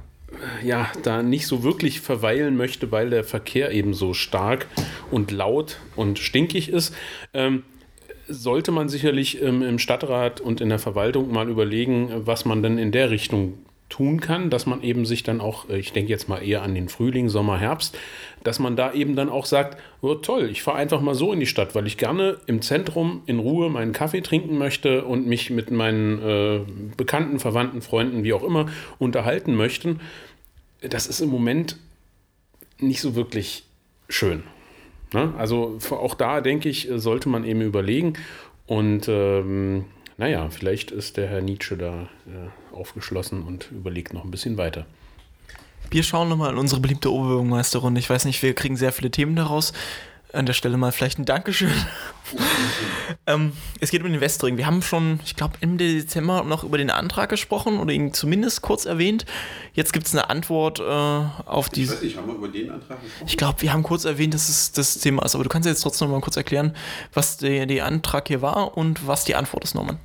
äh, 0.62 0.66
ja, 0.66 0.90
da 1.02 1.22
nicht 1.22 1.46
so 1.46 1.62
wirklich 1.62 2.00
verweilen 2.00 2.56
möchte, 2.56 2.90
weil 2.90 3.10
der 3.10 3.24
Verkehr 3.24 3.72
eben 3.72 3.92
so 3.92 4.14
stark 4.14 4.68
und 5.10 5.30
laut 5.30 5.80
und 5.96 6.18
stinkig 6.18 6.70
ist. 6.70 6.94
Ähm, 7.34 7.62
sollte 8.28 8.72
man 8.72 8.88
sicherlich 8.88 9.42
ähm, 9.42 9.62
im 9.62 9.78
Stadtrat 9.78 10.40
und 10.40 10.60
in 10.60 10.68
der 10.68 10.78
Verwaltung 10.78 11.32
mal 11.32 11.48
überlegen, 11.48 12.10
was 12.26 12.44
man 12.44 12.62
denn 12.62 12.78
in 12.78 12.92
der 12.92 13.10
Richtung 13.10 13.58
tun 13.88 14.20
kann, 14.20 14.50
dass 14.50 14.66
man 14.66 14.82
eben 14.82 15.04
sich 15.04 15.22
dann 15.22 15.40
auch, 15.40 15.68
äh, 15.68 15.78
ich 15.78 15.92
denke 15.92 16.10
jetzt 16.10 16.28
mal 16.28 16.42
eher 16.42 16.62
an 16.62 16.74
den 16.74 16.88
Frühling, 16.88 17.28
Sommer, 17.28 17.58
Herbst, 17.58 17.96
dass 18.42 18.58
man 18.58 18.76
da 18.76 18.92
eben 18.92 19.14
dann 19.14 19.28
auch 19.28 19.46
sagt, 19.46 19.80
oh, 20.00 20.14
toll, 20.14 20.48
ich 20.50 20.62
fahre 20.62 20.78
einfach 20.78 21.00
mal 21.00 21.14
so 21.14 21.32
in 21.32 21.40
die 21.40 21.46
Stadt, 21.46 21.74
weil 21.74 21.86
ich 21.86 21.96
gerne 21.96 22.38
im 22.46 22.62
Zentrum 22.62 23.22
in 23.26 23.38
Ruhe 23.38 23.70
meinen 23.70 23.92
Kaffee 23.92 24.20
trinken 24.20 24.58
möchte 24.58 25.04
und 25.04 25.26
mich 25.26 25.50
mit 25.50 25.70
meinen 25.70 26.22
äh, 26.22 26.60
Bekannten, 26.96 27.38
Verwandten, 27.38 27.82
Freunden, 27.82 28.24
wie 28.24 28.32
auch 28.32 28.42
immer, 28.42 28.66
unterhalten 28.98 29.54
möchte. 29.54 29.96
Das 30.80 31.06
ist 31.06 31.20
im 31.20 31.28
Moment 31.28 31.76
nicht 32.78 33.00
so 33.00 33.14
wirklich 33.14 33.64
schön. 34.08 34.42
Ne? 35.14 35.32
Also 35.38 35.78
auch 35.90 36.14
da, 36.14 36.40
denke 36.40 36.68
ich, 36.68 36.88
sollte 36.96 37.28
man 37.28 37.44
eben 37.44 37.62
überlegen. 37.62 38.14
Und 38.66 39.08
ähm, 39.08 39.86
naja, 40.16 40.48
vielleicht 40.50 40.90
ist 40.90 41.16
der 41.16 41.28
Herr 41.28 41.40
Nietzsche 41.40 41.76
da 41.76 42.02
äh, 42.26 42.74
aufgeschlossen 42.74 43.42
und 43.42 43.70
überlegt 43.72 44.12
noch 44.12 44.24
ein 44.24 44.30
bisschen 44.30 44.58
weiter. 44.58 44.86
Wir 45.90 46.02
schauen 46.02 46.28
nochmal 46.28 46.52
in 46.52 46.58
unsere 46.58 46.80
beliebte 46.80 47.12
Oberbürgermeisterrunde. 47.12 48.00
Ich 48.00 48.10
weiß 48.10 48.24
nicht, 48.24 48.42
wir 48.42 48.54
kriegen 48.54 48.76
sehr 48.76 48.92
viele 48.92 49.10
Themen 49.10 49.36
daraus 49.36 49.72
an 50.34 50.46
der 50.46 50.52
Stelle 50.52 50.76
mal 50.76 50.92
vielleicht 50.92 51.18
ein 51.18 51.24
Dankeschön. 51.24 51.72
ähm, 53.26 53.52
es 53.80 53.90
geht 53.90 54.02
um 54.02 54.10
den 54.10 54.20
Westring. 54.20 54.56
Wir 54.56 54.66
haben 54.66 54.82
schon, 54.82 55.20
ich 55.24 55.36
glaube, 55.36 55.54
Ende 55.60 55.86
Dezember 55.86 56.44
noch 56.44 56.64
über 56.64 56.78
den 56.78 56.90
Antrag 56.90 57.28
gesprochen 57.28 57.78
oder 57.78 57.92
ihn 57.92 58.12
zumindest 58.12 58.62
kurz 58.62 58.84
erwähnt. 58.84 59.24
Jetzt 59.72 59.92
gibt 59.92 60.06
es 60.06 60.14
eine 60.14 60.30
Antwort 60.30 60.80
äh, 60.80 60.82
auf 60.82 61.68
die. 61.68 61.84
Ich 61.84 61.90
weiß 61.90 62.02
nicht, 62.02 62.16
haben 62.16 62.28
wir 62.28 62.34
über 62.34 62.48
den 62.48 62.70
Antrag 62.70 63.00
gesprochen? 63.02 63.26
Ich 63.26 63.36
glaube, 63.36 63.62
wir 63.62 63.72
haben 63.72 63.82
kurz 63.82 64.04
erwähnt, 64.04 64.34
dass 64.34 64.48
es 64.48 64.72
das 64.72 64.98
Thema 64.98 65.24
ist. 65.24 65.34
Aber 65.34 65.44
du 65.44 65.50
kannst 65.50 65.66
jetzt 65.66 65.82
trotzdem 65.82 66.08
noch 66.08 66.16
mal 66.16 66.20
kurz 66.20 66.36
erklären, 66.36 66.74
was 67.12 67.36
der, 67.36 67.66
der 67.66 67.86
Antrag 67.86 68.28
hier 68.28 68.42
war 68.42 68.76
und 68.76 69.06
was 69.06 69.24
die 69.24 69.34
Antwort 69.34 69.64
ist, 69.64 69.74
Norman. 69.74 69.98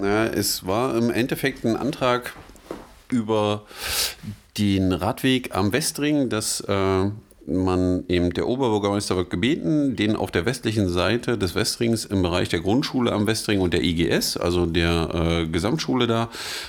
Na, 0.00 0.26
es 0.26 0.66
war 0.66 0.96
im 0.96 1.10
Endeffekt 1.10 1.64
ein 1.64 1.76
Antrag 1.76 2.34
über 3.10 3.64
den 4.58 4.92
Radweg 4.92 5.54
am 5.54 5.72
Westring, 5.72 6.28
dass 6.28 6.60
äh, 6.60 7.10
man 7.46 8.04
eben, 8.08 8.32
der 8.32 8.46
Oberbürgermeister 8.46 9.16
wird 9.16 9.30
gebeten, 9.30 9.96
den 9.96 10.16
auf 10.16 10.30
der 10.30 10.46
westlichen 10.46 10.88
Seite 10.88 11.38
des 11.38 11.54
Westrings 11.54 12.04
im 12.04 12.22
Bereich 12.22 12.48
der 12.48 12.60
Grundschule 12.60 13.12
am 13.12 13.26
Westring 13.26 13.60
und 13.60 13.72
der 13.74 13.82
IGS, 13.82 14.36
also 14.36 14.66
der 14.66 15.10
äh, 15.14 15.46
Gesamtschule 15.46 16.06
da, 16.06 16.28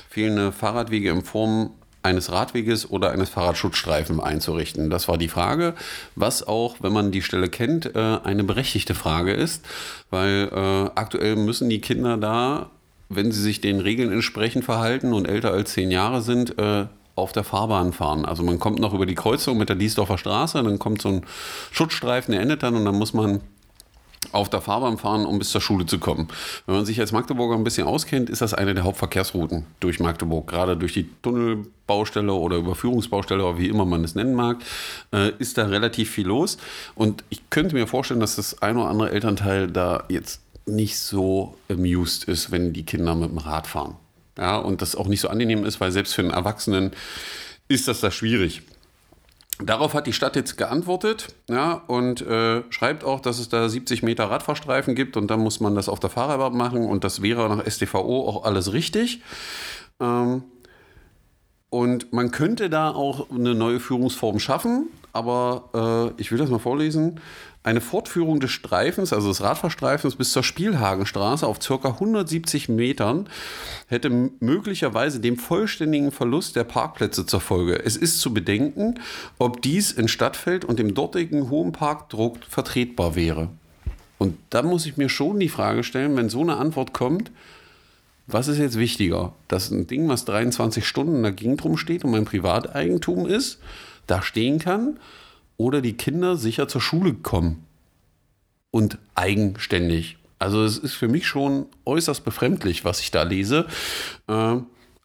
fehlende 0.09 0.51
Fahrradwege 0.51 1.09
in 1.09 1.23
Form 1.23 1.71
eines 2.05 2.31
Radweges 2.31 2.89
oder 2.89 3.11
eines 3.11 3.29
Fahrradschutzstreifen 3.29 4.19
einzurichten. 4.19 4.89
Das 4.89 5.07
war 5.07 5.17
die 5.17 5.27
Frage, 5.27 5.73
was 6.15 6.47
auch, 6.47 6.77
wenn 6.81 6.93
man 6.93 7.11
die 7.11 7.23
Stelle 7.23 7.49
kennt, 7.49 7.95
äh, 7.95 8.19
eine 8.23 8.43
berechtigte 8.43 8.93
Frage 8.93 9.33
ist, 9.33 9.65
weil 10.11 10.49
äh, 10.53 10.89
aktuell 10.95 11.35
müssen 11.35 11.67
die 11.67 11.81
Kinder 11.81 12.17
da, 12.17 12.69
wenn 13.09 13.31
sie 13.31 13.41
sich 13.41 13.59
den 13.59 13.79
Regeln 13.79 14.11
entsprechend 14.11 14.65
verhalten 14.65 15.13
und 15.13 15.27
älter 15.27 15.51
als 15.51 15.73
zehn 15.73 15.91
Jahre 15.91 16.21
sind, 16.21 16.57
äh, 16.59 16.85
auf 17.15 17.31
der 17.31 17.43
Fahrbahn 17.43 17.93
fahren. 17.93 18.25
Also 18.25 18.43
man 18.43 18.59
kommt 18.59 18.79
noch 18.79 18.93
über 18.93 19.05
die 19.05 19.15
Kreuzung 19.15 19.57
mit 19.57 19.69
der 19.69 19.75
Diesdorfer 19.75 20.17
Straße, 20.17 20.61
dann 20.61 20.79
kommt 20.79 21.01
so 21.01 21.09
ein 21.09 21.25
Schutzstreifen, 21.71 22.33
der 22.33 22.41
endet 22.41 22.63
dann 22.63 22.75
und 22.75 22.85
dann 22.85 22.95
muss 22.95 23.13
man 23.13 23.41
auf 24.31 24.49
der 24.49 24.61
Fahrbahn 24.61 24.97
fahren, 24.97 25.25
um 25.25 25.39
bis 25.39 25.51
zur 25.51 25.61
Schule 25.61 25.85
zu 25.85 25.99
kommen. 25.99 26.27
Wenn 26.65 26.75
man 26.75 26.85
sich 26.85 26.99
als 26.99 27.11
Magdeburger 27.11 27.55
ein 27.55 27.63
bisschen 27.63 27.87
auskennt, 27.87 28.29
ist 28.29 28.41
das 28.41 28.53
eine 28.53 28.73
der 28.73 28.83
Hauptverkehrsrouten 28.83 29.65
durch 29.79 29.99
Magdeburg. 29.99 30.47
Gerade 30.47 30.75
durch 30.75 30.93
die 30.93 31.09
Tunnelbaustelle 31.21 32.33
oder 32.33 32.57
Überführungsbaustelle 32.57 33.45
oder 33.45 33.57
wie 33.57 33.67
immer 33.67 33.85
man 33.85 34.03
es 34.03 34.15
nennen 34.15 34.35
mag, 34.35 34.57
äh, 35.13 35.31
ist 35.39 35.57
da 35.57 35.65
relativ 35.65 36.11
viel 36.11 36.27
los. 36.27 36.57
Und 36.95 37.23
ich 37.29 37.49
könnte 37.49 37.75
mir 37.75 37.87
vorstellen, 37.87 38.19
dass 38.19 38.35
das 38.35 38.61
ein 38.61 38.77
oder 38.77 38.89
andere 38.89 39.11
Elternteil 39.11 39.67
da 39.67 40.03
jetzt 40.09 40.41
nicht 40.65 40.99
so 40.99 41.55
amused 41.69 42.25
ist, 42.25 42.51
wenn 42.51 42.73
die 42.73 42.83
Kinder 42.83 43.15
mit 43.15 43.29
dem 43.29 43.37
Rad 43.37 43.67
fahren. 43.67 43.95
Ja, 44.37 44.57
und 44.57 44.81
das 44.81 44.95
auch 44.95 45.07
nicht 45.07 45.21
so 45.21 45.29
angenehm 45.29 45.65
ist, 45.65 45.79
weil 45.79 45.91
selbst 45.91 46.13
für 46.13 46.21
einen 46.21 46.31
Erwachsenen 46.31 46.91
ist 47.67 47.87
das 47.87 48.01
da 48.01 48.11
schwierig. 48.11 48.63
Darauf 49.59 49.93
hat 49.93 50.05
die 50.05 50.13
Stadt 50.13 50.35
jetzt 50.35 50.57
geantwortet 50.57 51.33
ja, 51.49 51.81
und 51.87 52.21
äh, 52.21 52.63
schreibt 52.71 53.05
auch, 53.05 53.21
dass 53.21 53.39
es 53.39 53.47
da 53.47 53.69
70 53.69 54.03
Meter 54.03 54.25
Radfahrstreifen 54.25 54.95
gibt 54.95 55.15
und 55.15 55.31
dann 55.31 55.39
muss 55.39 55.61
man 55.61 55.75
das 55.75 55.87
auf 55.87 56.01
der 56.01 56.09
Fahrerbahn 56.09 56.57
machen 56.57 56.85
und 56.85 57.05
das 57.05 57.21
wäre 57.21 57.47
nach 57.47 57.65
STVO 57.65 58.27
auch 58.27 58.43
alles 58.43 58.73
richtig. 58.73 59.21
Ähm, 60.01 60.43
und 61.69 62.11
man 62.11 62.31
könnte 62.31 62.69
da 62.69 62.89
auch 62.91 63.29
eine 63.29 63.55
neue 63.55 63.79
Führungsform 63.79 64.39
schaffen, 64.39 64.89
aber 65.15 66.13
äh, 66.17 66.21
ich 66.21 66.31
will 66.31 66.37
das 66.37 66.49
mal 66.49 66.59
vorlesen 66.59 67.19
eine 67.65 67.81
Fortführung 67.81 68.39
des 68.39 68.51
Streifens, 68.51 69.11
also 69.11 69.27
des 69.29 69.41
Radfahrstreifens 69.41 70.15
bis 70.15 70.31
zur 70.31 70.43
Spielhagenstraße 70.43 71.47
auf 71.47 71.57
ca. 71.59 71.89
170 71.89 72.69
Metern 72.69 73.27
hätte 73.87 74.29
möglicherweise 74.39 75.19
den 75.19 75.35
vollständigen 75.35 76.11
Verlust 76.11 76.55
der 76.55 76.63
Parkplätze 76.63 77.25
zur 77.25 77.41
Folge. 77.41 77.83
Es 77.83 77.97
ist 77.97 78.19
zu 78.19 78.35
bedenken, 78.35 78.99
ob 79.39 79.63
dies 79.63 79.91
in 79.91 80.07
Stadtfeld 80.07 80.63
und 80.63 80.77
dem 80.77 80.93
dortigen 80.93 81.49
hohen 81.49 81.71
Parkdruck 81.71 82.37
vertretbar 82.47 83.15
wäre. 83.15 83.49
Und 84.19 84.37
da 84.51 84.61
muss 84.61 84.85
ich 84.85 84.97
mir 84.97 85.09
schon 85.09 85.39
die 85.39 85.49
Frage 85.49 85.83
stellen, 85.83 86.15
wenn 86.15 86.29
so 86.29 86.41
eine 86.41 86.57
Antwort 86.57 86.93
kommt, 86.93 87.31
was 88.27 88.47
ist 88.47 88.59
jetzt 88.59 88.77
wichtiger? 88.77 89.33
Dass 89.47 89.71
ein 89.71 89.87
Ding, 89.87 90.07
was 90.07 90.25
23 90.25 90.85
Stunden 90.85 91.15
in 91.15 91.23
der 91.23 91.31
Gegend 91.31 91.63
rumsteht 91.63 92.03
und 92.05 92.11
mein 92.11 92.25
Privateigentum 92.25 93.27
ist, 93.27 93.59
da 94.07 94.21
stehen 94.21 94.59
kann? 94.59 94.99
oder 95.57 95.81
die 95.81 95.93
Kinder 95.93 96.35
sicher 96.35 96.67
zur 96.67 96.81
Schule 96.81 97.13
kommen 97.13 97.65
und 98.71 98.97
eigenständig. 99.15 100.17
Also 100.37 100.63
es 100.63 100.77
ist 100.77 100.93
für 100.95 101.07
mich 101.07 101.27
schon 101.27 101.67
äußerst 101.85 102.25
befremdlich, 102.25 102.83
was 102.83 102.99
ich 102.99 103.11
da 103.11 103.23
lese. 103.23 103.65
Äh, 104.27 104.57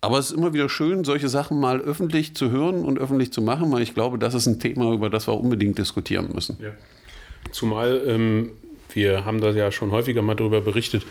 aber 0.02 0.18
es 0.18 0.30
ist 0.30 0.36
immer 0.36 0.54
wieder 0.54 0.68
schön, 0.68 1.04
solche 1.04 1.28
Sachen 1.28 1.60
mal 1.60 1.80
öffentlich 1.80 2.34
zu 2.34 2.50
hören 2.50 2.84
und 2.84 2.98
öffentlich 2.98 3.32
zu 3.32 3.42
machen, 3.42 3.70
weil 3.70 3.82
ich 3.82 3.94
glaube, 3.94 4.18
das 4.18 4.34
ist 4.34 4.46
ein 4.46 4.58
Thema, 4.58 4.92
über 4.92 5.10
das 5.10 5.28
wir 5.28 5.34
unbedingt 5.34 5.78
diskutieren 5.78 6.30
müssen. 6.34 6.56
Ja. 6.60 6.70
Zumal 7.52 8.02
ähm, 8.06 8.50
wir 8.94 9.24
haben 9.24 9.40
da 9.40 9.50
ja 9.50 9.72
schon 9.72 9.90
häufiger 9.90 10.22
mal 10.22 10.34
darüber 10.34 10.60
berichtet, 10.60 11.04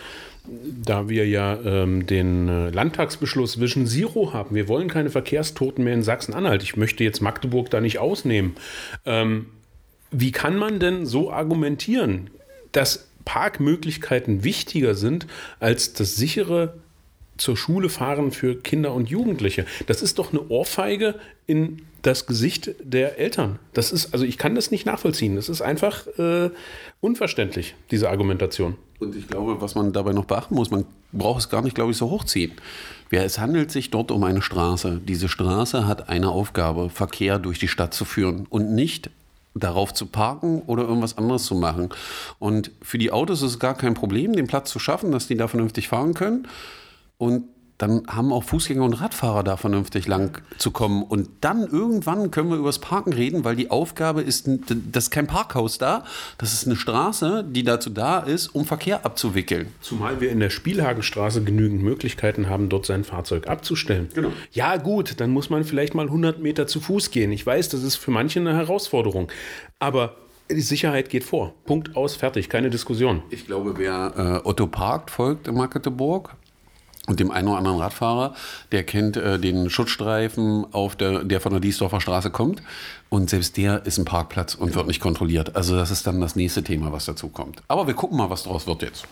da 0.83 1.09
wir 1.09 1.27
ja 1.27 1.59
ähm, 1.63 2.05
den 2.05 2.47
äh, 2.47 2.69
Landtagsbeschluss 2.69 3.59
Vision 3.59 3.87
Zero 3.87 4.33
haben. 4.33 4.55
Wir 4.55 4.67
wollen 4.67 4.87
keine 4.87 5.09
Verkehrstoten 5.09 5.83
mehr 5.83 5.93
in 5.93 6.03
Sachsen-Anhalt. 6.03 6.63
Ich 6.63 6.77
möchte 6.77 7.03
jetzt 7.03 7.21
Magdeburg 7.21 7.69
da 7.69 7.81
nicht 7.81 7.99
ausnehmen. 7.99 8.55
Ähm, 9.05 9.47
wie 10.11 10.31
kann 10.31 10.57
man 10.57 10.79
denn 10.79 11.05
so 11.05 11.31
argumentieren, 11.31 12.29
dass 12.71 13.09
Parkmöglichkeiten 13.25 14.43
wichtiger 14.43 14.95
sind 14.95 15.27
als 15.59 15.93
das 15.93 16.15
sichere 16.15 16.75
zur 17.39 17.57
Schule 17.57 17.89
fahren 17.89 18.31
für 18.31 18.55
Kinder 18.55 18.93
und 18.93 19.09
Jugendliche. 19.09 19.65
Das 19.87 20.01
ist 20.01 20.19
doch 20.19 20.31
eine 20.31 20.47
Ohrfeige 20.49 21.15
in 21.47 21.81
das 22.01 22.27
Gesicht 22.27 22.71
der 22.81 23.19
Eltern. 23.19 23.59
Das 23.73 23.91
ist, 23.91 24.13
also 24.13 24.25
ich 24.25 24.37
kann 24.37 24.55
das 24.55 24.71
nicht 24.71 24.85
nachvollziehen. 24.85 25.35
Das 25.35 25.49
ist 25.49 25.61
einfach 25.61 26.07
äh, 26.17 26.49
unverständlich, 27.01 27.75
diese 27.91 28.09
Argumentation. 28.09 28.75
Und 28.99 29.15
ich 29.15 29.27
glaube, 29.27 29.61
was 29.61 29.75
man 29.75 29.93
dabei 29.93 30.13
noch 30.13 30.25
beachten 30.25 30.55
muss, 30.55 30.71
man 30.71 30.85
braucht 31.11 31.39
es 31.39 31.49
gar 31.49 31.61
nicht, 31.61 31.75
glaube 31.75 31.91
ich, 31.91 31.97
so 31.97 32.09
hochziehen. 32.09 32.53
Ja, 33.11 33.23
es 33.23 33.39
handelt 33.39 33.71
sich 33.71 33.89
dort 33.89 34.11
um 34.11 34.23
eine 34.23 34.41
Straße. 34.41 35.01
Diese 35.03 35.29
Straße 35.29 35.87
hat 35.87 36.09
eine 36.09 36.29
Aufgabe, 36.29 36.89
Verkehr 36.89 37.39
durch 37.39 37.59
die 37.59 37.67
Stadt 37.67 37.93
zu 37.93 38.05
führen 38.05 38.45
und 38.49 38.73
nicht 38.73 39.09
darauf 39.55 39.93
zu 39.93 40.05
parken 40.05 40.61
oder 40.67 40.83
irgendwas 40.83 41.17
anderes 41.17 41.45
zu 41.45 41.55
machen. 41.55 41.89
Und 42.37 42.71
für 42.81 42.97
die 42.97 43.11
Autos 43.11 43.41
ist 43.41 43.51
es 43.51 43.59
gar 43.59 43.75
kein 43.75 43.93
Problem, 43.93 44.33
den 44.33 44.47
Platz 44.47 44.69
zu 44.69 44.79
schaffen, 44.79 45.11
dass 45.11 45.27
die 45.27 45.35
da 45.35 45.47
vernünftig 45.47 45.87
fahren 45.87 46.13
können. 46.13 46.47
Und 47.19 47.43
dann 47.79 48.03
haben 48.07 48.33
auch 48.33 48.43
Fußgänger 48.43 48.83
und 48.83 48.93
Radfahrer 48.93 49.41
da 49.41 49.55
vernünftig 49.55 50.05
lang 50.05 50.41
zu 50.57 50.71
kommen. 50.71 51.01
Und 51.01 51.29
dann 51.41 51.65
irgendwann 51.65 52.29
können 52.29 52.49
wir 52.49 52.57
über 52.57 52.67
das 52.67 52.79
Parken 52.79 53.13
reden, 53.13 53.45
weil 53.45 53.55
die 53.55 53.71
Aufgabe 53.71 54.21
ist, 54.21 54.49
das 54.67 55.05
ist 55.05 55.11
kein 55.11 55.27
Parkhaus 55.27 55.77
da, 55.77 56.03
das 56.37 56.51
ist 56.51 56.65
eine 56.67 56.75
Straße, 56.75 57.45
die 57.47 57.63
dazu 57.63 57.89
da 57.89 58.19
ist, 58.19 58.47
um 58.49 58.65
Verkehr 58.65 59.05
abzuwickeln. 59.05 59.67
Zumal 59.79 60.19
wir 60.19 60.29
in 60.29 60.41
der 60.41 60.49
Spielhagenstraße 60.49 61.41
genügend 61.41 61.81
Möglichkeiten 61.81 62.49
haben, 62.49 62.67
dort 62.67 62.85
sein 62.85 63.05
Fahrzeug 63.05 63.47
abzustellen. 63.47 64.09
Genau. 64.13 64.33
Ja 64.51 64.75
gut, 64.75 65.21
dann 65.21 65.29
muss 65.29 65.49
man 65.49 65.63
vielleicht 65.63 65.95
mal 65.95 66.07
100 66.07 66.39
Meter 66.39 66.67
zu 66.67 66.81
Fuß 66.81 67.11
gehen. 67.11 67.31
Ich 67.31 67.45
weiß, 67.45 67.69
das 67.69 67.83
ist 67.83 67.95
für 67.95 68.11
manche 68.11 68.41
eine 68.41 68.57
Herausforderung. 68.57 69.31
Aber 69.79 70.15
die 70.51 70.61
Sicherheit 70.61 71.09
geht 71.09 71.23
vor. 71.23 71.53
Punkt 71.65 71.95
aus, 71.95 72.15
fertig, 72.15 72.49
keine 72.49 72.69
Diskussion. 72.69 73.21
Ich 73.29 73.45
glaube, 73.45 73.75
wer 73.77 74.41
äh, 74.43 74.47
Otto 74.47 74.67
parkt, 74.67 75.11
folgt 75.11 75.47
in 75.47 75.55
Magdeburg 75.55 76.35
Und 77.09 77.19
dem 77.19 77.31
einen 77.31 77.47
oder 77.47 77.57
anderen 77.57 77.79
Radfahrer, 77.79 78.35
der 78.71 78.83
kennt 78.83 79.17
äh, 79.17 79.39
den 79.39 79.71
Schutzstreifen, 79.71 80.71
auf 80.71 80.95
der, 80.95 81.23
der 81.23 81.41
von 81.41 81.51
der 81.51 81.59
Diesdorfer 81.59 81.99
Straße 81.99 82.29
kommt. 82.29 82.61
Und 83.09 83.31
selbst 83.31 83.57
der 83.57 83.83
ist 83.87 83.97
ein 83.97 84.05
Parkplatz 84.05 84.53
und 84.53 84.75
wird 84.75 84.85
nicht 84.85 85.01
kontrolliert. 85.01 85.55
Also 85.55 85.75
das 85.75 85.89
ist 85.89 86.05
dann 86.05 86.21
das 86.21 86.35
nächste 86.35 86.63
Thema, 86.63 86.91
was 86.91 87.05
dazu 87.05 87.29
kommt. 87.29 87.63
Aber 87.67 87.87
wir 87.87 87.95
gucken 87.95 88.15
mal, 88.15 88.29
was 88.29 88.43
daraus 88.43 88.67
wird 88.67 88.83
jetzt. 88.83 89.05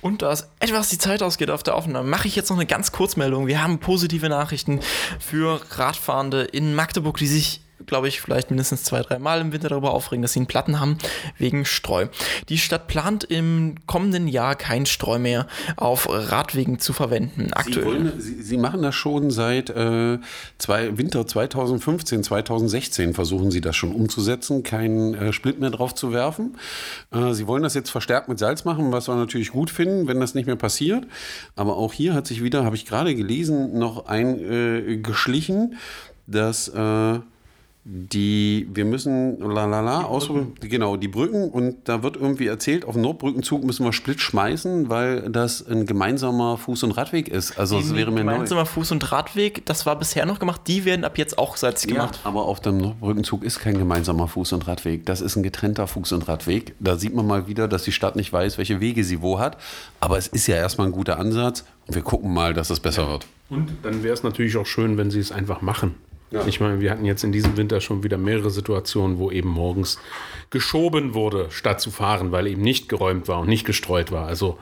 Und 0.00 0.22
da 0.22 0.32
es 0.32 0.48
etwas 0.58 0.88
die 0.88 0.96
Zeit 0.96 1.22
ausgeht 1.22 1.50
auf 1.50 1.62
der 1.62 1.74
Aufnahme, 1.74 2.08
mache 2.08 2.28
ich 2.28 2.34
jetzt 2.34 2.48
noch 2.48 2.56
eine 2.56 2.64
ganz 2.64 2.92
Kurzmeldung. 2.92 3.46
Wir 3.46 3.62
haben 3.62 3.78
positive 3.78 4.30
Nachrichten 4.30 4.80
für 5.20 5.60
Radfahrende 5.72 6.44
in 6.44 6.74
Magdeburg, 6.74 7.18
die 7.18 7.26
sich 7.26 7.60
glaube 7.88 8.08
ich, 8.08 8.20
vielleicht 8.20 8.50
mindestens 8.50 8.84
zwei, 8.84 9.02
drei 9.02 9.18
Mal 9.18 9.40
im 9.40 9.52
Winter 9.52 9.68
darüber 9.68 9.92
aufregen, 9.92 10.22
dass 10.22 10.32
sie 10.32 10.40
einen 10.40 10.46
Platten 10.46 10.78
haben 10.78 10.98
wegen 11.38 11.64
Streu. 11.64 12.06
Die 12.48 12.58
Stadt 12.58 12.86
plant 12.86 13.24
im 13.24 13.74
kommenden 13.86 14.28
Jahr 14.28 14.54
kein 14.54 14.86
Streu 14.86 15.18
mehr 15.18 15.46
auf 15.76 16.08
Radwegen 16.08 16.78
zu 16.78 16.92
verwenden. 16.92 17.48
Aktuell. 17.52 17.80
Sie, 17.80 17.84
wollen, 17.84 18.20
sie, 18.20 18.42
sie 18.42 18.56
machen 18.56 18.82
das 18.82 18.94
schon 18.94 19.30
seit 19.30 19.70
äh, 19.70 20.18
zwei, 20.58 20.96
Winter 20.96 21.26
2015, 21.26 22.22
2016 22.22 23.14
versuchen 23.14 23.50
sie 23.50 23.60
das 23.60 23.76
schon 23.76 23.92
umzusetzen, 23.92 24.62
keinen 24.62 25.14
äh, 25.14 25.32
Split 25.32 25.60
mehr 25.60 25.70
drauf 25.70 25.94
zu 25.94 26.12
werfen. 26.12 26.56
Äh, 27.10 27.32
sie 27.32 27.46
wollen 27.46 27.62
das 27.62 27.74
jetzt 27.74 27.90
verstärkt 27.90 28.28
mit 28.28 28.38
Salz 28.38 28.64
machen, 28.64 28.92
was 28.92 29.08
wir 29.08 29.16
natürlich 29.16 29.50
gut 29.50 29.70
finden, 29.70 30.06
wenn 30.08 30.20
das 30.20 30.34
nicht 30.34 30.46
mehr 30.46 30.56
passiert. 30.56 31.06
Aber 31.56 31.76
auch 31.76 31.92
hier 31.92 32.14
hat 32.14 32.26
sich 32.26 32.42
wieder, 32.42 32.64
habe 32.64 32.76
ich 32.76 32.86
gerade 32.86 33.14
gelesen, 33.14 33.78
noch 33.78 34.06
eingeschlichen, 34.06 35.76
dass 36.26 36.68
äh, 36.68 37.18
die, 37.84 38.68
wir 38.74 38.84
müssen, 38.84 39.40
lalala, 39.40 40.04
ausrufen, 40.04 40.52
genau, 40.60 40.96
die 40.96 41.08
Brücken 41.08 41.48
und 41.48 41.88
da 41.88 42.02
wird 42.02 42.16
irgendwie 42.16 42.46
erzählt, 42.46 42.84
auf 42.84 42.94
dem 42.94 43.02
Nordbrückenzug 43.02 43.64
müssen 43.64 43.84
wir 43.84 43.94
Split 43.94 44.20
schmeißen, 44.20 44.90
weil 44.90 45.30
das 45.30 45.66
ein 45.66 45.86
gemeinsamer 45.86 46.58
Fuß- 46.58 46.84
und 46.84 46.92
Radweg 46.92 47.28
ist. 47.28 47.58
Also 47.58 47.78
es 47.78 47.94
wäre 47.94 48.10
mir 48.10 48.24
neu. 48.24 48.32
Gemeinsamer 48.32 48.64
Fuß- 48.64 48.92
und 48.92 49.10
Radweg, 49.10 49.64
das 49.64 49.86
war 49.86 49.98
bisher 49.98 50.26
noch 50.26 50.38
gemacht, 50.38 50.62
die 50.66 50.84
werden 50.84 51.04
ab 51.04 51.16
jetzt 51.16 51.38
auch 51.38 51.56
salzig 51.56 51.92
gemacht. 51.92 52.20
Ja, 52.22 52.28
aber 52.28 52.44
auf 52.44 52.60
dem 52.60 52.76
Nordbrückenzug 52.76 53.42
ist 53.42 53.60
kein 53.60 53.78
gemeinsamer 53.78 54.26
Fuß- 54.26 54.54
und 54.54 54.66
Radweg. 54.66 55.06
Das 55.06 55.22
ist 55.22 55.36
ein 55.36 55.42
getrennter 55.42 55.86
Fuß- 55.86 56.12
und 56.12 56.28
Radweg. 56.28 56.74
Da 56.80 56.96
sieht 56.96 57.14
man 57.14 57.26
mal 57.26 57.48
wieder, 57.48 57.68
dass 57.68 57.84
die 57.84 57.92
Stadt 57.92 58.16
nicht 58.16 58.32
weiß, 58.32 58.58
welche 58.58 58.80
Wege 58.80 59.02
sie 59.02 59.22
wo 59.22 59.38
hat. 59.38 59.56
Aber 60.00 60.18
es 60.18 60.26
ist 60.26 60.46
ja 60.46 60.56
erstmal 60.56 60.88
ein 60.88 60.92
guter 60.92 61.18
Ansatz 61.18 61.64
und 61.86 61.94
wir 61.94 62.02
gucken 62.02 62.34
mal, 62.34 62.52
dass 62.52 62.68
es 62.68 62.80
besser 62.80 63.08
wird. 63.08 63.26
Und 63.48 63.70
dann 63.82 64.02
wäre 64.02 64.12
es 64.12 64.22
natürlich 64.22 64.58
auch 64.58 64.66
schön, 64.66 64.98
wenn 64.98 65.10
sie 65.10 65.20
es 65.20 65.32
einfach 65.32 65.62
machen. 65.62 65.94
Ja. 66.30 66.46
Ich 66.46 66.60
meine, 66.60 66.80
wir 66.80 66.90
hatten 66.90 67.04
jetzt 67.04 67.24
in 67.24 67.32
diesem 67.32 67.56
Winter 67.56 67.80
schon 67.80 68.02
wieder 68.02 68.18
mehrere 68.18 68.50
Situationen, 68.50 69.18
wo 69.18 69.30
eben 69.30 69.48
morgens 69.48 69.98
geschoben 70.50 71.14
wurde, 71.14 71.46
statt 71.50 71.80
zu 71.80 71.90
fahren, 71.90 72.32
weil 72.32 72.46
eben 72.46 72.62
nicht 72.62 72.88
geräumt 72.88 73.28
war 73.28 73.40
und 73.40 73.48
nicht 73.48 73.64
gestreut 73.64 74.12
war. 74.12 74.26
Also 74.26 74.58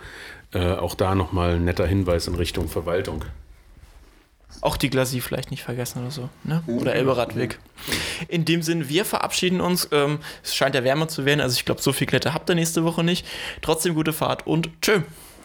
äh, 0.53 0.73
auch 0.73 0.95
da 0.95 1.15
nochmal 1.15 1.57
ein 1.57 1.65
netter 1.65 1.87
Hinweis 1.87 2.29
in 2.29 2.35
Richtung 2.35 2.69
Verwaltung. 2.69 3.25
Auch 4.61 4.77
die 4.77 4.91
Glasie 4.91 5.21
vielleicht 5.21 5.51
nicht 5.51 5.63
vergessen 5.63 6.01
oder 6.01 6.11
so. 6.11 6.29
Ne? 6.45 6.63
Oder 6.67 6.95
Elberadweg. 6.95 7.59
In 8.29 8.45
dem 8.45 8.63
Sinn, 8.63 8.89
wir 8.89 9.05
verabschieden 9.05 9.61
uns. 9.61 9.89
Ähm, 9.93 10.19
es 10.43 10.55
scheint 10.55 10.75
ja 10.75 10.85
wärmer 10.85 11.09
zu 11.09 11.25
werden. 11.25 11.41
Also 11.41 11.57
ich 11.57 11.65
glaube, 11.65 11.83
so 11.83 11.93
viel 11.93 12.07
Kletter 12.07 12.33
habt 12.33 12.49
ihr 12.49 12.55
nächste 12.55 12.85
Woche 12.85 13.05
nicht. 13.05 13.27
Trotzdem 13.61 13.95
gute 13.95 14.13
Fahrt 14.13 14.47
und 14.47 14.71
tschö. 14.81 15.03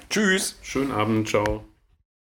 Tschüss. 0.10 0.58
Schönen 0.62 0.92
Abend. 0.92 1.28
Ciao. 1.28 1.66